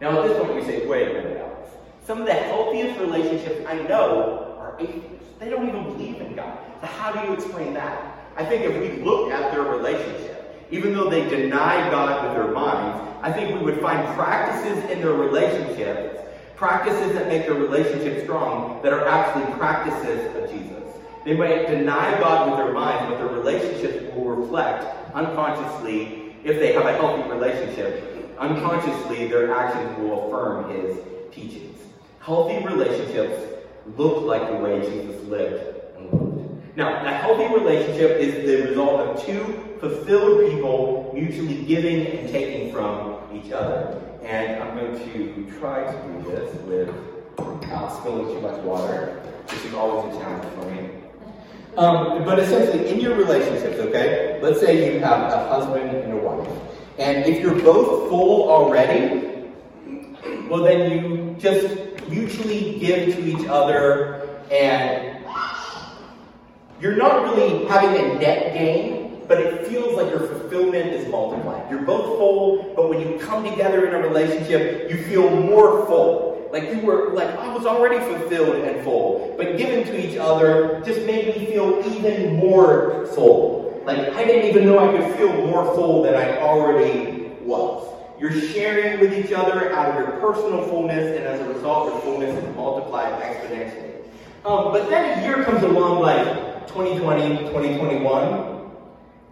Now, 0.00 0.22
at 0.22 0.28
this 0.28 0.38
point, 0.38 0.54
you 0.54 0.62
say, 0.62 0.86
wait 0.86 1.08
a 1.08 1.14
minute, 1.14 1.38
Alex. 1.38 1.72
Some 2.06 2.20
of 2.20 2.26
the 2.26 2.34
healthiest 2.34 3.00
relationships 3.00 3.66
I 3.66 3.74
know 3.82 4.56
are 4.60 4.76
atheists. 4.78 5.26
They 5.40 5.50
don't 5.50 5.68
even 5.68 5.82
believe 5.82 6.20
in 6.20 6.36
God. 6.36 6.56
So, 6.82 6.86
how 6.86 7.10
do 7.10 7.26
you 7.26 7.34
explain 7.34 7.74
that? 7.74 8.16
I 8.36 8.44
think 8.44 8.62
if 8.62 8.78
we 8.78 9.02
look 9.02 9.32
at 9.32 9.50
their 9.50 9.62
relationship, 9.62 10.64
even 10.70 10.94
though 10.94 11.10
they 11.10 11.28
deny 11.28 11.90
God 11.90 12.24
with 12.24 12.34
their 12.36 12.52
minds, 12.52 13.18
I 13.22 13.32
think 13.32 13.58
we 13.58 13.64
would 13.64 13.80
find 13.80 14.06
practices 14.14 14.88
in 14.90 15.00
their 15.00 15.14
relationships, 15.14 16.20
practices 16.56 17.12
that 17.12 17.28
make 17.28 17.46
their 17.46 17.54
relationship 17.54 18.24
strong, 18.24 18.80
that 18.82 18.92
are 18.92 19.06
actually 19.06 19.52
practices 19.54 20.34
of 20.36 20.50
Jesus. 20.50 20.82
They 21.24 21.36
might 21.36 21.66
deny 21.66 22.18
God 22.18 22.50
with 22.50 22.58
their 22.58 22.72
minds, 22.72 23.10
but 23.10 23.18
their 23.18 23.28
relationships 23.28 24.14
will 24.14 24.24
reflect 24.24 25.14
unconsciously, 25.14 26.34
if 26.44 26.58
they 26.58 26.72
have 26.72 26.86
a 26.86 26.92
healthy 26.92 27.28
relationship, 27.28 28.36
unconsciously 28.38 29.28
their 29.28 29.54
actions 29.54 29.98
will 29.98 30.26
affirm 30.28 30.70
his 30.70 30.98
teachings. 31.32 31.78
Healthy 32.20 32.64
relationships 32.64 33.42
look 33.96 34.22
like 34.22 34.48
the 34.48 34.56
way 34.56 34.80
Jesus 34.80 35.22
lived. 35.24 35.75
Now, 36.76 37.06
a 37.06 37.08
healthy 37.08 37.54
relationship 37.54 38.20
is 38.20 38.44
the 38.44 38.68
result 38.68 39.00
of 39.00 39.24
two 39.24 39.78
fulfilled 39.80 40.50
people 40.50 41.10
mutually 41.14 41.64
giving 41.64 42.06
and 42.06 42.28
taking 42.28 42.70
from 42.70 43.16
each 43.32 43.50
other. 43.50 43.98
And 44.22 44.62
I'm 44.62 44.76
going 44.76 44.98
to 44.98 45.58
try 45.58 45.90
to 45.90 46.02
do 46.02 46.30
this 46.30 46.54
without 46.64 47.98
spilling 47.98 48.26
too 48.26 48.42
much 48.42 48.60
water, 48.62 49.22
which 49.48 49.64
is 49.64 49.72
always 49.72 50.14
a 50.14 50.18
challenge 50.20 50.54
for 50.54 50.70
me. 50.70 50.90
Um, 51.78 52.26
but 52.26 52.38
essentially, 52.40 52.90
in 52.90 53.00
your 53.00 53.16
relationships, 53.16 53.78
okay, 53.78 54.38
let's 54.42 54.60
say 54.60 54.92
you 54.92 55.00
have 55.00 55.32
a 55.32 55.48
husband 55.48 55.96
and 55.96 56.12
a 56.12 56.16
wife. 56.16 56.46
And 56.98 57.24
if 57.24 57.40
you're 57.40 57.58
both 57.58 58.10
full 58.10 58.50
already, 58.50 59.48
well, 60.50 60.62
then 60.62 60.90
you 60.90 61.36
just 61.38 61.74
mutually 62.10 62.78
give 62.78 63.14
to 63.14 63.24
each 63.24 63.48
other 63.48 64.28
and 64.50 65.15
you're 66.80 66.96
not 66.96 67.22
really 67.22 67.64
having 67.66 67.90
a 67.90 68.18
net 68.18 68.54
gain, 68.54 69.22
but 69.26 69.40
it 69.40 69.66
feels 69.66 69.96
like 69.96 70.10
your 70.10 70.20
fulfillment 70.20 70.92
is 70.92 71.08
multiplied. 71.08 71.70
You're 71.70 71.82
both 71.82 72.18
full, 72.18 72.74
but 72.76 72.88
when 72.88 73.00
you 73.00 73.18
come 73.18 73.44
together 73.44 73.86
in 73.86 73.94
a 73.94 74.06
relationship, 74.06 74.90
you 74.90 75.02
feel 75.04 75.28
more 75.30 75.86
full. 75.86 76.48
Like 76.52 76.72
you 76.72 76.80
were, 76.80 77.12
like 77.12 77.28
I 77.30 77.52
was 77.52 77.66
already 77.66 77.98
fulfilled 77.98 78.56
and 78.56 78.84
full, 78.84 79.34
but 79.36 79.56
giving 79.56 79.84
to 79.84 79.98
each 79.98 80.16
other 80.16 80.80
just 80.84 81.04
made 81.06 81.26
me 81.26 81.46
feel 81.46 81.82
even 81.86 82.36
more 82.36 83.06
full. 83.14 83.82
Like 83.84 83.98
I 84.14 84.24
didn't 84.24 84.48
even 84.50 84.66
know 84.66 84.78
I 84.78 84.96
could 84.96 85.16
feel 85.16 85.32
more 85.46 85.74
full 85.74 86.02
than 86.02 86.14
I 86.14 86.38
already 86.38 87.32
was. 87.42 87.88
You're 88.18 88.32
sharing 88.32 89.00
with 89.00 89.12
each 89.12 89.32
other 89.32 89.72
out 89.72 89.90
of 89.90 89.96
your 89.96 90.20
personal 90.20 90.66
fullness, 90.68 91.16
and 91.18 91.26
as 91.26 91.40
a 91.40 91.52
result, 91.52 91.92
your 91.92 92.00
fullness 92.00 92.42
is 92.42 92.56
multiplied 92.56 93.12
exponentially. 93.22 93.92
Um, 94.44 94.72
but 94.72 94.88
then 94.88 95.18
a 95.18 95.22
year 95.22 95.44
comes 95.44 95.62
along 95.62 96.00
like 96.00 96.55
2020, 96.68 97.38
2021, 97.50 98.70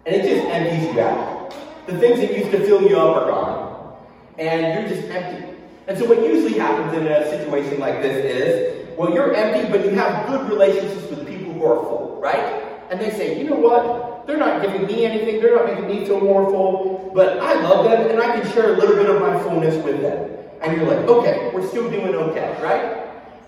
and 0.05 0.15
it 0.15 0.21
just 0.23 0.45
empties 0.47 0.93
you 0.93 1.01
out. 1.01 1.53
The 1.87 1.97
things 1.99 2.19
that 2.19 2.35
used 2.37 2.51
to 2.51 2.65
fill 2.65 2.81
you 2.81 2.97
up 2.97 3.15
are 3.17 3.29
gone, 3.29 3.97
and 4.37 4.87
you're 4.87 4.95
just 4.95 5.09
empty. 5.09 5.53
And 5.87 5.97
so 5.97 6.05
what 6.05 6.19
usually 6.19 6.57
happens 6.57 6.93
in 6.97 7.05
a 7.07 7.29
situation 7.29 7.79
like 7.79 8.01
this 8.01 8.25
is, 8.25 8.97
well, 8.97 9.13
you're 9.13 9.33
empty, 9.35 9.69
but 9.71 9.85
you 9.85 9.91
have 9.91 10.27
good 10.27 10.49
relationships 10.49 11.09
with 11.09 11.27
people 11.27 11.53
who 11.53 11.63
are 11.65 11.75
full, 11.83 12.19
right? 12.21 12.63
And 12.89 12.99
they 12.99 13.11
say, 13.11 13.37
you 13.39 13.49
know 13.49 13.55
what? 13.55 14.25
They're 14.25 14.37
not 14.37 14.61
giving 14.63 14.87
me 14.87 15.05
anything. 15.05 15.41
They're 15.41 15.55
not 15.55 15.65
making 15.67 15.87
me 15.87 16.05
feel 16.05 16.19
more 16.19 16.49
full. 16.49 17.11
But 17.13 17.37
I 17.39 17.61
love 17.61 17.85
them, 17.85 18.09
and 18.09 18.19
I 18.19 18.39
can 18.39 18.51
share 18.51 18.73
a 18.73 18.77
little 18.77 18.95
bit 18.95 19.09
of 19.09 19.21
my 19.21 19.37
fullness 19.43 19.75
with 19.83 20.01
them. 20.01 20.31
And 20.63 20.75
you're 20.75 20.87
like, 20.87 21.07
okay, 21.07 21.51
we're 21.53 21.67
still 21.67 21.89
doing 21.91 22.15
okay, 22.15 22.57
right? 22.63 23.05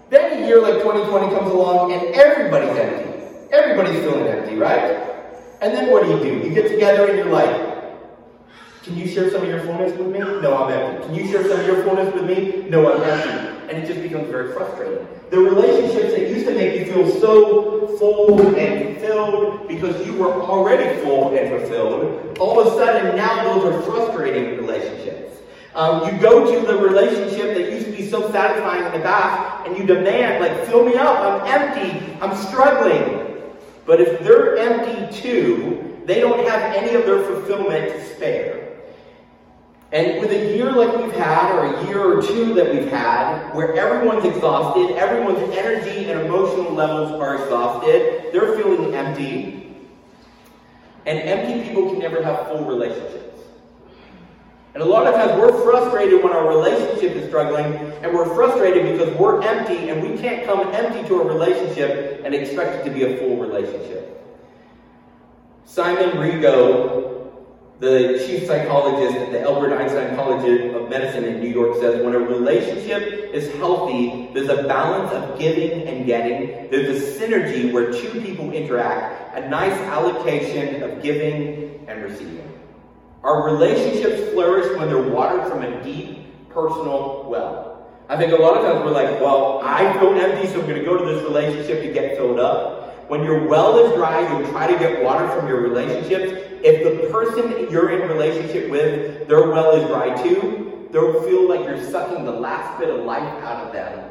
Then 0.09 0.43
a 0.43 0.47
year 0.47 0.61
like 0.61 0.75
2020 0.75 1.35
comes 1.35 1.51
along, 1.51 1.91
and 1.91 2.03
everybody's 2.13 2.77
empty. 2.77 3.06
Everybody's 3.51 3.99
feeling 4.01 4.27
empty, 4.27 4.55
right? 4.55 5.03
And 5.61 5.75
then 5.75 5.91
what 5.91 6.03
do 6.03 6.09
you 6.09 6.19
do? 6.19 6.47
You 6.47 6.53
get 6.53 6.69
together 6.69 7.07
and 7.07 7.17
you're 7.17 7.27
like, 7.27 7.75
can 8.83 8.97
you 8.97 9.07
share 9.07 9.29
some 9.31 9.43
of 9.43 9.49
your 9.49 9.61
fullness 9.61 9.97
with 9.97 10.07
me? 10.07 10.19
No, 10.19 10.63
I'm 10.63 10.71
empty. 10.71 11.07
Can 11.07 11.15
you 11.15 11.31
share 11.31 11.43
some 11.47 11.59
of 11.59 11.65
your 11.65 11.83
fullness 11.83 12.13
with 12.13 12.25
me? 12.25 12.69
No, 12.69 12.93
I'm 12.93 13.03
empty 13.03 13.57
and 13.69 13.83
it 13.83 13.87
just 13.87 14.01
becomes 14.01 14.29
very 14.29 14.53
frustrating. 14.53 15.05
The 15.29 15.39
relationships 15.39 16.13
that 16.13 16.29
used 16.29 16.45
to 16.47 16.53
make 16.53 16.79
you 16.79 16.93
feel 16.93 17.09
so 17.19 17.97
full 17.97 18.55
and 18.55 18.97
filled 18.99 19.67
because 19.67 20.05
you 20.07 20.13
were 20.13 20.31
already 20.31 21.01
full 21.03 21.35
and 21.37 21.49
fulfilled, 21.49 22.37
all 22.39 22.59
of 22.59 22.67
a 22.67 22.69
sudden 22.71 23.15
now 23.15 23.43
those 23.43 23.73
are 23.73 23.81
frustrating 23.81 24.57
relationships. 24.57 25.39
Um, 25.75 26.05
you 26.05 26.19
go 26.21 26.51
to 26.51 26.65
the 26.65 26.77
relationship 26.77 27.55
that 27.55 27.71
used 27.71 27.85
to 27.85 27.91
be 27.91 28.09
so 28.09 28.31
satisfying 28.31 28.85
in 28.85 28.91
the 28.93 29.05
past 29.05 29.67
and 29.67 29.77
you 29.77 29.85
demand, 29.85 30.41
like, 30.43 30.65
fill 30.65 30.85
me 30.85 30.95
up, 30.95 31.19
I'm 31.19 31.61
empty, 31.61 32.17
I'm 32.21 32.35
struggling. 32.47 33.26
But 33.87 34.01
if 34.01 34.19
they're 34.19 34.57
empty 34.57 35.17
too, 35.17 36.01
they 36.05 36.19
don't 36.19 36.45
have 36.47 36.75
any 36.75 36.93
of 36.93 37.05
their 37.05 37.23
fulfillment 37.23 37.93
to 37.93 38.05
spare. 38.15 38.67
And 39.93 40.19
with 40.19 40.29
a 40.31 40.55
year 40.55 40.73
like 40.73 40.93
we've 40.97 41.13
had, 41.13 41.55
or 41.55 41.73
a 41.73 41.87
year 41.87 42.03
or 42.03 42.21
two 42.21 42.53
that 42.55 42.73
we've 42.73 42.89
had, 42.89 43.53
where 43.55 43.73
everyone's 43.77 44.25
exhausted, 44.25 44.97
everyone's 44.97 45.55
energy 45.55 46.11
and 46.11 46.19
emotional 46.19 46.73
levels 46.73 47.13
are 47.13 47.41
exhausted, 47.41 48.33
they're 48.33 48.57
feeling 48.57 48.93
empty. 48.93 49.73
And 51.05 51.19
empty 51.19 51.65
people 51.65 51.89
can 51.89 51.99
never 51.99 52.21
have 52.21 52.47
full 52.47 52.65
relationships. 52.65 53.26
And 54.77 54.85
a 54.85 54.89
lot 54.89 55.07
of 55.07 55.15
times 55.15 55.41
we're 55.41 55.63
frustrated 55.63 56.23
when 56.23 56.33
our 56.33 56.47
relationship 56.47 57.13
is 57.13 57.27
struggling, 57.29 57.73
and 58.03 58.13
we're 58.13 58.31
frustrated 58.35 58.95
because 58.95 59.11
we're 59.17 59.41
empty 59.41 59.89
and 59.89 60.07
we 60.07 60.15
can't 60.21 60.45
come 60.45 60.71
empty 60.71 61.01
to 61.07 61.19
a 61.19 61.25
relationship 61.25 62.21
and 62.23 62.35
expect 62.35 62.75
it 62.75 62.87
to 62.87 62.91
be 62.93 63.01
a 63.01 63.17
full 63.17 63.37
relationship. 63.37 64.23
Simon 65.65 66.11
Rego 66.17 67.31
the 67.79 68.23
chief 68.27 68.45
psychologist 68.45 69.17
at 69.17 69.31
the 69.31 69.41
Albert 69.41 69.75
Einstein 69.75 70.15
College 70.15 70.75
of 70.75 70.89
Medicine 70.89 71.23
in 71.23 71.39
New 71.39 71.49
York 71.49 71.79
says 71.79 72.05
when 72.05 72.13
a 72.13 72.19
relationship 72.19 73.33
is 73.33 73.51
healthy, 73.55 74.29
there's 74.35 74.49
a 74.49 74.67
balance 74.67 75.11
of 75.11 75.39
giving 75.39 75.87
and 75.87 76.05
getting. 76.05 76.69
There's 76.69 77.01
a 77.01 77.19
synergy 77.19 77.73
where 77.73 77.91
two 77.91 78.21
people 78.21 78.51
interact, 78.51 79.35
a 79.37 79.49
nice 79.49 79.73
allocation 79.73 80.83
of 80.83 81.01
giving 81.01 81.83
and 81.87 82.03
receiving. 82.03 82.56
Our 83.23 83.45
relationships 83.45 84.31
flourish 84.31 84.77
when 84.77 84.89
they're 84.89 85.01
watered 85.01 85.49
from 85.49 85.63
a 85.63 85.83
deep 85.83 86.49
personal 86.49 87.25
well. 87.27 87.87
I 88.09 88.15
think 88.15 88.31
a 88.31 88.37
lot 88.37 88.55
of 88.57 88.63
times 88.63 88.85
we're 88.85 88.91
like, 88.91 89.19
well, 89.19 89.59
I 89.63 89.91
feel 89.99 90.13
empty, 90.13 90.47
so 90.47 90.61
I'm 90.61 90.67
going 90.67 90.79
to 90.79 90.85
go 90.85 90.97
to 90.97 91.05
this 91.05 91.23
relationship 91.23 91.81
to 91.83 91.91
get 91.91 92.15
filled 92.15 92.39
up. 92.39 93.09
When 93.09 93.23
your 93.23 93.47
well 93.47 93.77
is 93.85 93.93
dry, 93.95 94.21
you 94.21 94.45
try 94.47 94.71
to 94.71 94.77
get 94.79 95.03
water 95.03 95.27
from 95.29 95.47
your 95.47 95.61
relationships. 95.61 96.43
If 96.63 96.83
the 96.83 97.09
person 97.09 97.69
you're 97.71 97.89
in 97.91 98.07
relationship 98.07 98.69
with, 98.69 99.27
their 99.27 99.49
well 99.49 99.71
is 99.75 99.87
dry 99.87 100.21
too, 100.23 100.89
they'll 100.91 101.21
feel 101.23 101.49
like 101.49 101.65
you're 101.65 101.83
sucking 101.83 102.25
the 102.25 102.31
last 102.31 102.79
bit 102.79 102.89
of 102.89 103.05
life 103.05 103.43
out 103.43 103.67
of 103.67 103.73
them 103.73 104.09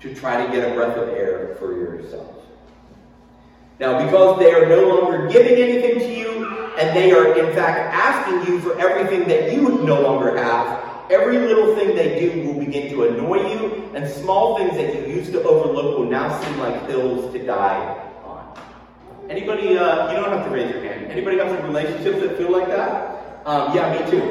to 0.00 0.14
try 0.14 0.44
to 0.44 0.52
get 0.52 0.70
a 0.70 0.74
breath 0.74 0.96
of 0.96 1.08
air 1.08 1.56
for 1.58 1.72
yourself. 1.72 2.43
Now, 3.80 4.04
because 4.04 4.38
they 4.38 4.52
are 4.52 4.68
no 4.68 4.88
longer 4.88 5.28
giving 5.28 5.56
anything 5.56 5.98
to 5.98 6.14
you, 6.14 6.46
and 6.78 6.96
they 6.96 7.12
are 7.12 7.36
in 7.36 7.54
fact 7.54 7.92
asking 7.92 8.52
you 8.52 8.60
for 8.60 8.78
everything 8.78 9.26
that 9.28 9.52
you 9.52 9.82
no 9.82 10.00
longer 10.00 10.36
have, 10.36 11.10
every 11.10 11.38
little 11.38 11.74
thing 11.74 11.96
they 11.96 12.20
do 12.20 12.46
will 12.46 12.58
begin 12.64 12.90
to 12.90 13.08
annoy 13.08 13.52
you, 13.52 13.90
and 13.94 14.08
small 14.08 14.56
things 14.58 14.74
that 14.76 14.94
you 14.94 15.14
used 15.14 15.32
to 15.32 15.42
overlook 15.42 15.98
will 15.98 16.08
now 16.08 16.40
seem 16.40 16.58
like 16.58 16.86
hills 16.86 17.32
to 17.32 17.44
die 17.44 18.10
on. 18.24 18.56
Anybody, 19.28 19.76
uh, 19.76 20.10
you 20.10 20.16
don't 20.20 20.30
have 20.30 20.44
to 20.46 20.50
raise 20.50 20.70
your 20.70 20.82
hand. 20.82 21.10
Anybody 21.10 21.36
got 21.36 21.50
some 21.50 21.66
relationships 21.66 22.20
that 22.20 22.36
feel 22.36 22.52
like 22.52 22.68
that? 22.68 23.42
Um, 23.44 23.74
yeah, 23.74 23.92
me 23.92 24.10
too. 24.10 24.22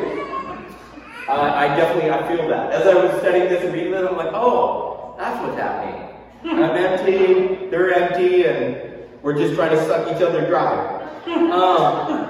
Uh, 1.27 1.53
I 1.55 1.67
definitely, 1.67 2.11
I 2.11 2.27
feel 2.27 2.47
that. 2.49 2.71
As 2.71 2.87
I 2.87 2.93
was 2.95 3.19
studying 3.19 3.49
this 3.49 3.63
and 3.63 3.73
reading 3.73 3.93
I'm 3.95 4.17
like, 4.17 4.33
oh, 4.33 5.15
that's 5.17 5.39
what's 5.41 5.57
happening. 5.57 6.09
I'm 6.43 6.75
empty, 6.75 7.67
they're 7.69 7.93
empty, 7.93 8.45
and 8.45 8.92
we're 9.23 9.37
just 9.37 9.55
trying 9.55 9.71
to 9.71 9.83
suck 9.87 10.15
each 10.15 10.21
other 10.21 10.45
dry. 10.47 10.99
Um, 11.25 12.29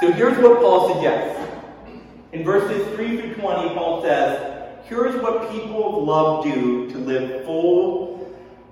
so 0.00 0.12
here's 0.12 0.38
what 0.38 0.60
Paul 0.60 0.94
suggests. 0.94 1.40
In 2.32 2.44
verses 2.44 2.86
3 2.94 3.20
through 3.20 3.34
20, 3.34 3.74
Paul 3.74 4.02
says, 4.02 4.52
Here's 4.84 5.20
what 5.20 5.50
people 5.50 5.98
of 5.98 6.04
love 6.04 6.44
do 6.44 6.90
to 6.90 6.98
live 6.98 7.44
full 7.44 8.14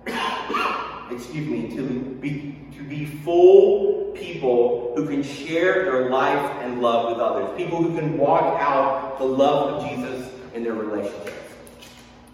excuse 1.11 1.47
me, 1.47 1.77
to 1.77 1.83
be, 2.21 2.57
to 2.77 2.83
be 2.83 3.07
full 3.07 4.13
people 4.15 4.93
who 4.97 5.07
can 5.07 5.23
share 5.23 5.85
their 5.85 6.11
life 6.11 6.51
and 6.63 6.81
love 6.81 7.11
with 7.11 7.21
others. 7.21 7.57
People 7.57 7.83
who 7.83 7.97
can 7.97 8.19
walk 8.19 8.61
out 8.61 9.19
the 9.19 9.25
love 9.25 9.75
of 9.75 9.91
Jesus 9.91 10.31
in 10.55 10.65
their 10.65 10.75
relationships. 10.75 11.33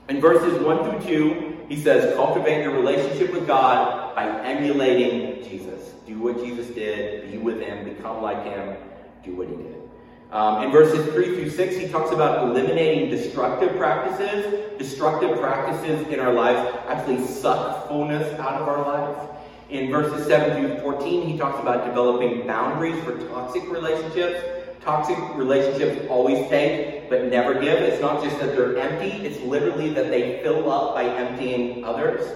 In 0.08 0.20
verses 0.20 0.60
1 0.62 1.02
through 1.02 1.08
2, 1.08 1.57
he 1.68 1.80
says, 1.80 2.14
cultivate 2.16 2.62
your 2.62 2.72
relationship 2.72 3.32
with 3.32 3.46
God 3.46 4.14
by 4.14 4.26
emulating 4.44 5.46
Jesus. 5.48 5.92
Do 6.06 6.18
what 6.18 6.38
Jesus 6.38 6.68
did, 6.68 7.30
be 7.30 7.36
with 7.36 7.60
him, 7.60 7.84
become 7.84 8.22
like 8.22 8.42
him, 8.44 8.76
do 9.22 9.36
what 9.36 9.48
he 9.48 9.56
did. 9.56 9.78
Um, 10.30 10.62
in 10.62 10.70
verses 10.70 11.06
3 11.12 11.34
through 11.34 11.50
6, 11.50 11.76
he 11.76 11.88
talks 11.88 12.12
about 12.12 12.48
eliminating 12.48 13.10
destructive 13.10 13.76
practices. 13.76 14.78
Destructive 14.78 15.38
practices 15.38 16.06
in 16.08 16.20
our 16.20 16.32
lives 16.32 16.76
actually 16.86 17.26
suck 17.26 17.88
fullness 17.88 18.38
out 18.38 18.60
of 18.60 18.68
our 18.68 18.82
lives. 18.82 19.28
In 19.70 19.90
verses 19.90 20.26
7 20.26 20.56
through 20.56 20.80
14, 20.80 21.28
he 21.28 21.38
talks 21.38 21.60
about 21.60 21.84
developing 21.84 22.46
boundaries 22.46 23.02
for 23.04 23.18
toxic 23.28 23.68
relationships. 23.70 24.57
Toxic 24.80 25.18
relationships 25.34 26.06
always 26.08 26.48
take 26.48 27.10
but 27.10 27.24
never 27.24 27.54
give. 27.54 27.78
It's 27.78 28.00
not 28.00 28.22
just 28.22 28.38
that 28.40 28.54
they're 28.54 28.76
empty, 28.76 29.26
it's 29.26 29.40
literally 29.42 29.90
that 29.94 30.08
they 30.10 30.42
fill 30.42 30.70
up 30.70 30.94
by 30.94 31.04
emptying 31.04 31.84
others. 31.84 32.30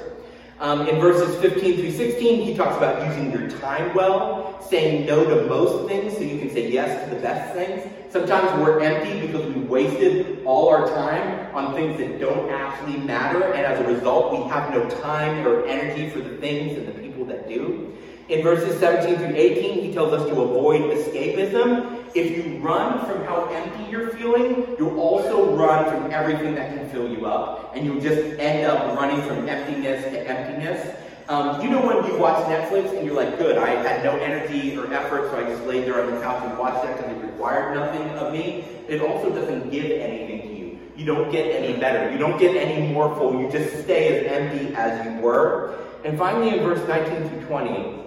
Um, 0.60 0.86
in 0.86 1.00
verses 1.00 1.40
15 1.40 1.76
through 1.76 1.90
16, 1.90 2.42
he 2.42 2.54
talks 2.54 2.76
about 2.76 3.04
using 3.08 3.32
your 3.32 3.50
time 3.58 3.92
well, 3.94 4.62
saying 4.62 5.06
no 5.06 5.24
to 5.24 5.48
most 5.48 5.88
things 5.88 6.12
so 6.12 6.20
you 6.20 6.38
can 6.38 6.50
say 6.50 6.70
yes 6.70 7.08
to 7.08 7.14
the 7.14 7.20
best 7.20 7.52
things. 7.52 7.82
Sometimes 8.12 8.60
we're 8.60 8.80
empty 8.80 9.26
because 9.26 9.44
we 9.52 9.60
wasted 9.62 10.44
all 10.44 10.68
our 10.68 10.86
time 10.90 11.52
on 11.54 11.74
things 11.74 11.98
that 11.98 12.20
don't 12.20 12.48
actually 12.50 12.98
matter, 12.98 13.42
and 13.54 13.66
as 13.66 13.80
a 13.80 13.92
result, 13.92 14.32
we 14.32 14.48
have 14.50 14.70
no 14.70 14.88
time 15.00 15.44
or 15.46 15.66
energy 15.66 16.08
for 16.10 16.20
the 16.20 16.36
things 16.36 16.78
and 16.78 16.86
the 16.86 16.92
people 16.92 17.24
that 17.24 17.48
do. 17.48 17.92
In 18.28 18.42
verses 18.42 18.78
17 18.78 19.16
through 19.16 19.36
18, 19.36 19.82
he 19.82 19.92
tells 19.92 20.12
us 20.12 20.28
to 20.28 20.40
avoid 20.40 20.82
escapism. 20.82 22.04
If 22.14 22.36
you 22.36 22.58
run 22.58 23.04
from 23.04 23.24
how 23.24 23.46
empty 23.46 23.90
you're 23.90 24.10
feeling, 24.10 24.76
you'll 24.78 25.00
also 25.00 25.56
run 25.56 25.90
from 25.90 26.12
everything 26.12 26.54
that 26.54 26.72
can 26.74 26.88
fill 26.90 27.10
you 27.10 27.26
up, 27.26 27.74
and 27.74 27.84
you'll 27.84 28.00
just 28.00 28.38
end 28.38 28.66
up 28.66 28.96
running 28.96 29.20
from 29.26 29.48
emptiness 29.48 30.04
to 30.04 30.28
emptiness. 30.28 30.96
Um, 31.28 31.60
you 31.62 31.70
know 31.70 31.84
when 31.84 32.04
you 32.06 32.18
watch 32.18 32.44
Netflix 32.46 32.96
and 32.96 33.06
you're 33.06 33.14
like, 33.14 33.38
good, 33.38 33.58
I 33.58 33.70
had 33.70 34.04
no 34.04 34.16
energy 34.18 34.76
or 34.76 34.92
effort, 34.92 35.30
so 35.30 35.38
I 35.38 35.48
just 35.48 35.64
laid 35.64 35.84
there 35.84 36.04
on 36.04 36.14
the 36.14 36.20
couch 36.20 36.44
and 36.44 36.56
watched 36.58 36.84
that 36.84 36.96
because 36.96 37.16
it 37.16 37.26
required 37.26 37.74
nothing 37.74 38.08
of 38.18 38.32
me. 38.32 38.64
It 38.88 39.00
also 39.00 39.30
doesn't 39.30 39.70
give 39.70 39.90
anything 39.90 40.42
to 40.42 40.54
you. 40.54 40.78
You 40.96 41.06
don't 41.06 41.32
get 41.32 41.46
any 41.46 41.78
better. 41.80 42.12
You 42.12 42.18
don't 42.18 42.38
get 42.38 42.56
any 42.56 42.92
more 42.92 43.14
full. 43.16 43.40
You 43.40 43.50
just 43.50 43.82
stay 43.82 44.18
as 44.18 44.32
empty 44.32 44.74
as 44.74 45.04
you 45.06 45.20
were. 45.20 45.78
And 46.04 46.18
finally, 46.18 46.58
in 46.58 46.64
verse 46.64 46.86
19 46.86 47.28
through 47.28 47.46
20, 47.46 48.02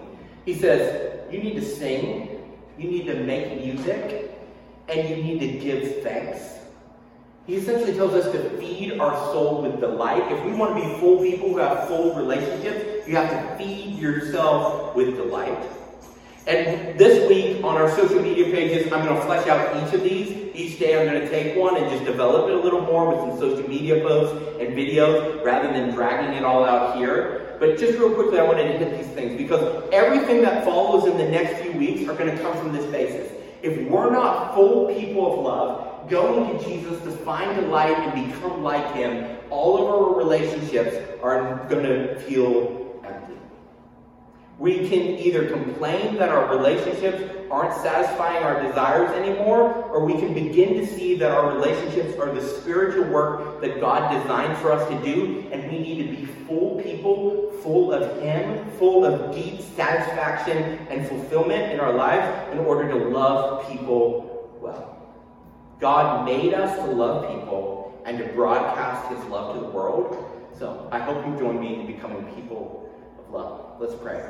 he 0.45 0.53
says, 0.53 1.31
You 1.31 1.39
need 1.39 1.55
to 1.55 1.65
sing, 1.65 2.53
you 2.77 2.89
need 2.89 3.05
to 3.07 3.15
make 3.15 3.63
music, 3.63 4.31
and 4.87 5.09
you 5.09 5.17
need 5.17 5.39
to 5.39 5.47
give 5.59 6.03
thanks. 6.03 6.55
He 7.47 7.55
essentially 7.55 7.93
tells 7.93 8.13
us 8.13 8.31
to 8.31 8.49
feed 8.57 8.99
our 8.99 9.15
soul 9.31 9.61
with 9.61 9.79
delight. 9.79 10.31
If 10.31 10.43
we 10.45 10.53
want 10.53 10.75
to 10.75 10.81
be 10.81 10.99
full 10.99 11.19
people 11.19 11.49
who 11.49 11.57
have 11.57 11.87
full 11.87 12.15
relationships, 12.15 13.07
you 13.07 13.15
have 13.15 13.29
to 13.29 13.57
feed 13.57 13.97
yourself 13.97 14.95
with 14.95 15.15
delight. 15.15 15.59
And 16.47 16.97
this 16.97 17.27
week 17.27 17.63
on 17.63 17.75
our 17.75 17.89
social 17.95 18.21
media 18.21 18.45
pages, 18.45 18.91
I'm 18.91 19.05
going 19.05 19.15
to 19.15 19.25
flesh 19.25 19.47
out 19.47 19.75
each 19.75 19.93
of 19.93 20.03
these. 20.03 20.31
Each 20.55 20.79
day 20.79 20.99
I'm 20.99 21.07
going 21.07 21.21
to 21.21 21.29
take 21.29 21.55
one 21.55 21.75
and 21.75 21.89
just 21.89 22.05
develop 22.05 22.49
it 22.49 22.55
a 22.55 22.59
little 22.59 22.81
more 22.81 23.09
with 23.09 23.19
some 23.19 23.39
social 23.39 23.67
media 23.67 24.01
posts 24.01 24.35
and 24.59 24.75
videos 24.75 25.43
rather 25.43 25.71
than 25.71 25.91
dragging 25.91 26.35
it 26.35 26.43
all 26.43 26.63
out 26.63 26.97
here. 26.97 27.44
But 27.65 27.79
just 27.79 27.97
real 27.97 28.13
quickly, 28.13 28.37
I 28.37 28.43
wanted 28.43 28.73
to 28.73 28.77
hit 28.77 28.95
these 28.95 29.11
things 29.15 29.35
because 29.35 29.89
everything 29.91 30.43
that 30.43 30.63
follows 30.63 31.09
in 31.09 31.17
the 31.17 31.27
next 31.27 31.63
few 31.63 31.71
weeks 31.71 32.07
are 32.07 32.13
going 32.13 32.29
to 32.29 32.39
come 32.39 32.55
from 32.57 32.71
this 32.71 32.85
basis. 32.91 33.31
If 33.63 33.89
we're 33.89 34.11
not 34.11 34.53
full 34.53 34.93
people 34.93 35.33
of 35.33 35.43
love, 35.43 36.07
going 36.07 36.59
to 36.59 36.63
Jesus 36.63 37.01
to 37.01 37.09
find 37.09 37.59
delight 37.59 37.97
and 37.97 38.31
become 38.31 38.61
like 38.61 38.93
Him, 38.93 39.37
all 39.49 39.81
of 39.81 39.89
our 39.89 40.15
relationships 40.15 40.95
are 41.23 41.65
going 41.67 41.85
to 41.85 42.19
feel 42.19 42.84
we 44.57 44.87
can 44.87 45.01
either 45.01 45.49
complain 45.49 46.15
that 46.15 46.29
our 46.29 46.55
relationships 46.55 47.21
aren't 47.51 47.73
satisfying 47.81 48.41
our 48.43 48.61
desires 48.63 49.11
anymore, 49.11 49.73
or 49.91 50.05
we 50.05 50.13
can 50.13 50.33
begin 50.33 50.75
to 50.75 50.87
see 50.87 51.15
that 51.15 51.31
our 51.31 51.53
relationships 51.53 52.17
are 52.17 52.33
the 52.33 52.41
spiritual 52.41 53.05
work 53.09 53.61
that 53.61 53.81
God 53.81 54.21
designed 54.21 54.57
for 54.59 54.71
us 54.71 54.87
to 54.89 55.03
do, 55.03 55.45
and 55.51 55.69
we 55.69 55.79
need 55.79 56.03
to 56.03 56.15
be 56.15 56.25
full 56.47 56.81
people, 56.81 57.51
full 57.61 57.91
of 57.91 58.21
Him, 58.21 58.69
full 58.71 59.05
of 59.05 59.35
deep 59.35 59.59
satisfaction 59.61 60.87
and 60.89 61.05
fulfillment 61.07 61.73
in 61.73 61.79
our 61.79 61.93
lives 61.93 62.51
in 62.53 62.59
order 62.59 62.87
to 62.89 62.95
love 63.09 63.69
people 63.69 64.57
well. 64.61 64.91
God 65.79 66.25
made 66.25 66.53
us 66.53 66.77
to 66.77 66.85
love 66.85 67.27
people 67.29 68.01
and 68.05 68.17
to 68.19 68.25
broadcast 68.29 69.11
His 69.11 69.23
love 69.25 69.55
to 69.55 69.61
the 69.61 69.67
world. 69.67 70.31
So 70.57 70.87
I 70.91 70.99
hope 70.99 71.25
you 71.27 71.37
join 71.37 71.59
me 71.59 71.81
in 71.81 71.87
becoming 71.87 72.23
people 72.35 72.89
of 73.19 73.33
love. 73.33 73.81
Let's 73.81 73.95
pray. 73.95 74.23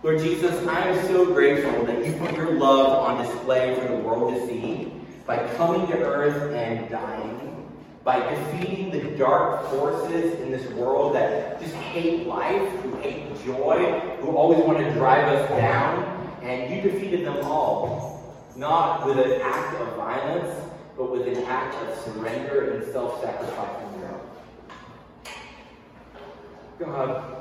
Lord 0.00 0.20
Jesus, 0.20 0.64
I 0.68 0.90
am 0.90 1.06
so 1.08 1.26
grateful 1.26 1.84
that 1.86 2.06
you 2.06 2.12
put 2.12 2.36
your 2.36 2.52
love 2.52 2.86
on 2.86 3.26
display 3.26 3.74
for 3.74 3.88
the 3.88 3.96
world 3.96 4.32
to 4.32 4.46
see 4.46 4.92
by 5.26 5.44
coming 5.56 5.88
to 5.88 5.94
earth 5.96 6.54
and 6.54 6.88
dying, 6.88 7.68
by 8.04 8.20
defeating 8.20 8.92
the 8.92 9.16
dark 9.16 9.68
forces 9.70 10.38
in 10.40 10.52
this 10.52 10.70
world 10.74 11.16
that 11.16 11.60
just 11.60 11.74
hate 11.74 12.28
life, 12.28 12.70
who 12.82 12.94
hate 12.98 13.44
joy, 13.44 13.98
who 14.20 14.36
always 14.36 14.60
want 14.64 14.78
to 14.78 14.88
drive 14.92 15.26
us 15.36 15.48
down, 15.50 16.38
and 16.42 16.72
you 16.72 16.80
defeated 16.80 17.26
them 17.26 17.44
all, 17.44 18.36
not 18.54 19.04
with 19.04 19.18
an 19.18 19.40
act 19.42 19.80
of 19.80 19.96
violence, 19.96 20.54
but 20.96 21.10
with 21.10 21.26
an 21.26 21.42
act 21.44 21.74
of 21.74 21.98
surrender 22.04 22.70
and 22.70 22.92
self-sacrifice 22.92 23.92
in 23.92 24.00
your 24.00 24.10
own. 24.10 24.20
God, 26.78 27.37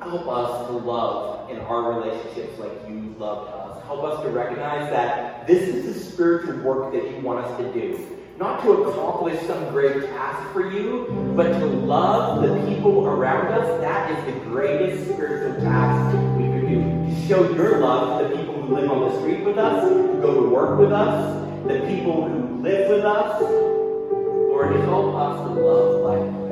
Help 0.00 0.28
us 0.28 0.66
to 0.66 0.72
love 0.72 1.50
in 1.50 1.58
our 1.58 1.98
relationships 1.98 2.58
like 2.58 2.72
you 2.86 3.14
loved 3.18 3.50
us. 3.50 3.82
Help 3.86 4.04
us 4.04 4.22
to 4.22 4.30
recognize 4.30 4.90
that 4.90 5.46
this 5.46 5.68
is 5.68 5.86
the 5.86 6.10
spiritual 6.10 6.58
work 6.58 6.92
that 6.92 7.10
you 7.10 7.16
want 7.22 7.44
us 7.44 7.58
to 7.58 7.72
do. 7.72 7.98
Not 8.38 8.62
to 8.62 8.72
accomplish 8.72 9.40
some 9.46 9.70
great 9.70 10.02
task 10.10 10.52
for 10.52 10.70
you, 10.70 11.32
but 11.34 11.58
to 11.58 11.64
love 11.64 12.42
the 12.42 12.68
people 12.68 13.06
around 13.06 13.46
us. 13.46 13.80
That 13.80 14.10
is 14.10 14.34
the 14.34 14.40
greatest 14.40 15.10
spiritual 15.12 15.62
task 15.62 16.14
we 16.36 16.44
could 16.44 16.68
do. 16.68 16.80
To 16.82 17.26
show 17.26 17.54
your 17.54 17.78
love 17.78 18.20
to 18.20 18.28
the 18.28 18.36
people 18.36 18.60
who 18.60 18.74
live 18.74 18.90
on 18.90 19.00
the 19.00 19.18
street 19.20 19.44
with 19.44 19.56
us, 19.56 19.82
who 19.88 20.20
go 20.20 20.42
to 20.42 20.48
work 20.50 20.78
with 20.78 20.92
us, 20.92 21.66
the 21.66 21.80
people 21.86 22.28
who 22.28 22.62
live 22.62 22.90
with 22.90 23.04
us. 23.04 23.40
Lord, 23.40 24.76
help 24.76 25.14
us 25.14 25.48
to 25.48 25.60
love 25.60 26.02
like 26.02 26.45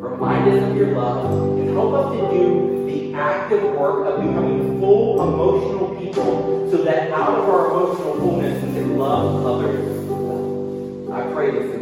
Remind 0.00 0.48
us 0.48 0.70
of 0.70 0.76
your 0.78 0.92
love 0.92 1.58
and 1.58 1.68
help 1.74 1.92
us 1.92 2.16
to 2.16 2.30
do 2.30 2.86
the 2.86 3.12
active 3.12 3.62
work 3.74 4.06
of 4.06 4.26
becoming 4.26 4.80
full 4.80 5.22
emotional 5.22 5.94
people 6.00 6.70
so 6.70 6.78
that 6.84 7.10
out 7.10 7.38
of 7.38 7.46
our 7.46 7.66
emotional 7.66 8.14
fullness 8.14 8.64
we 8.64 8.72
can 8.72 8.96
love 8.96 9.44
others. 9.44 11.10
I 11.10 11.30
pray 11.34 11.50
this 11.50 11.79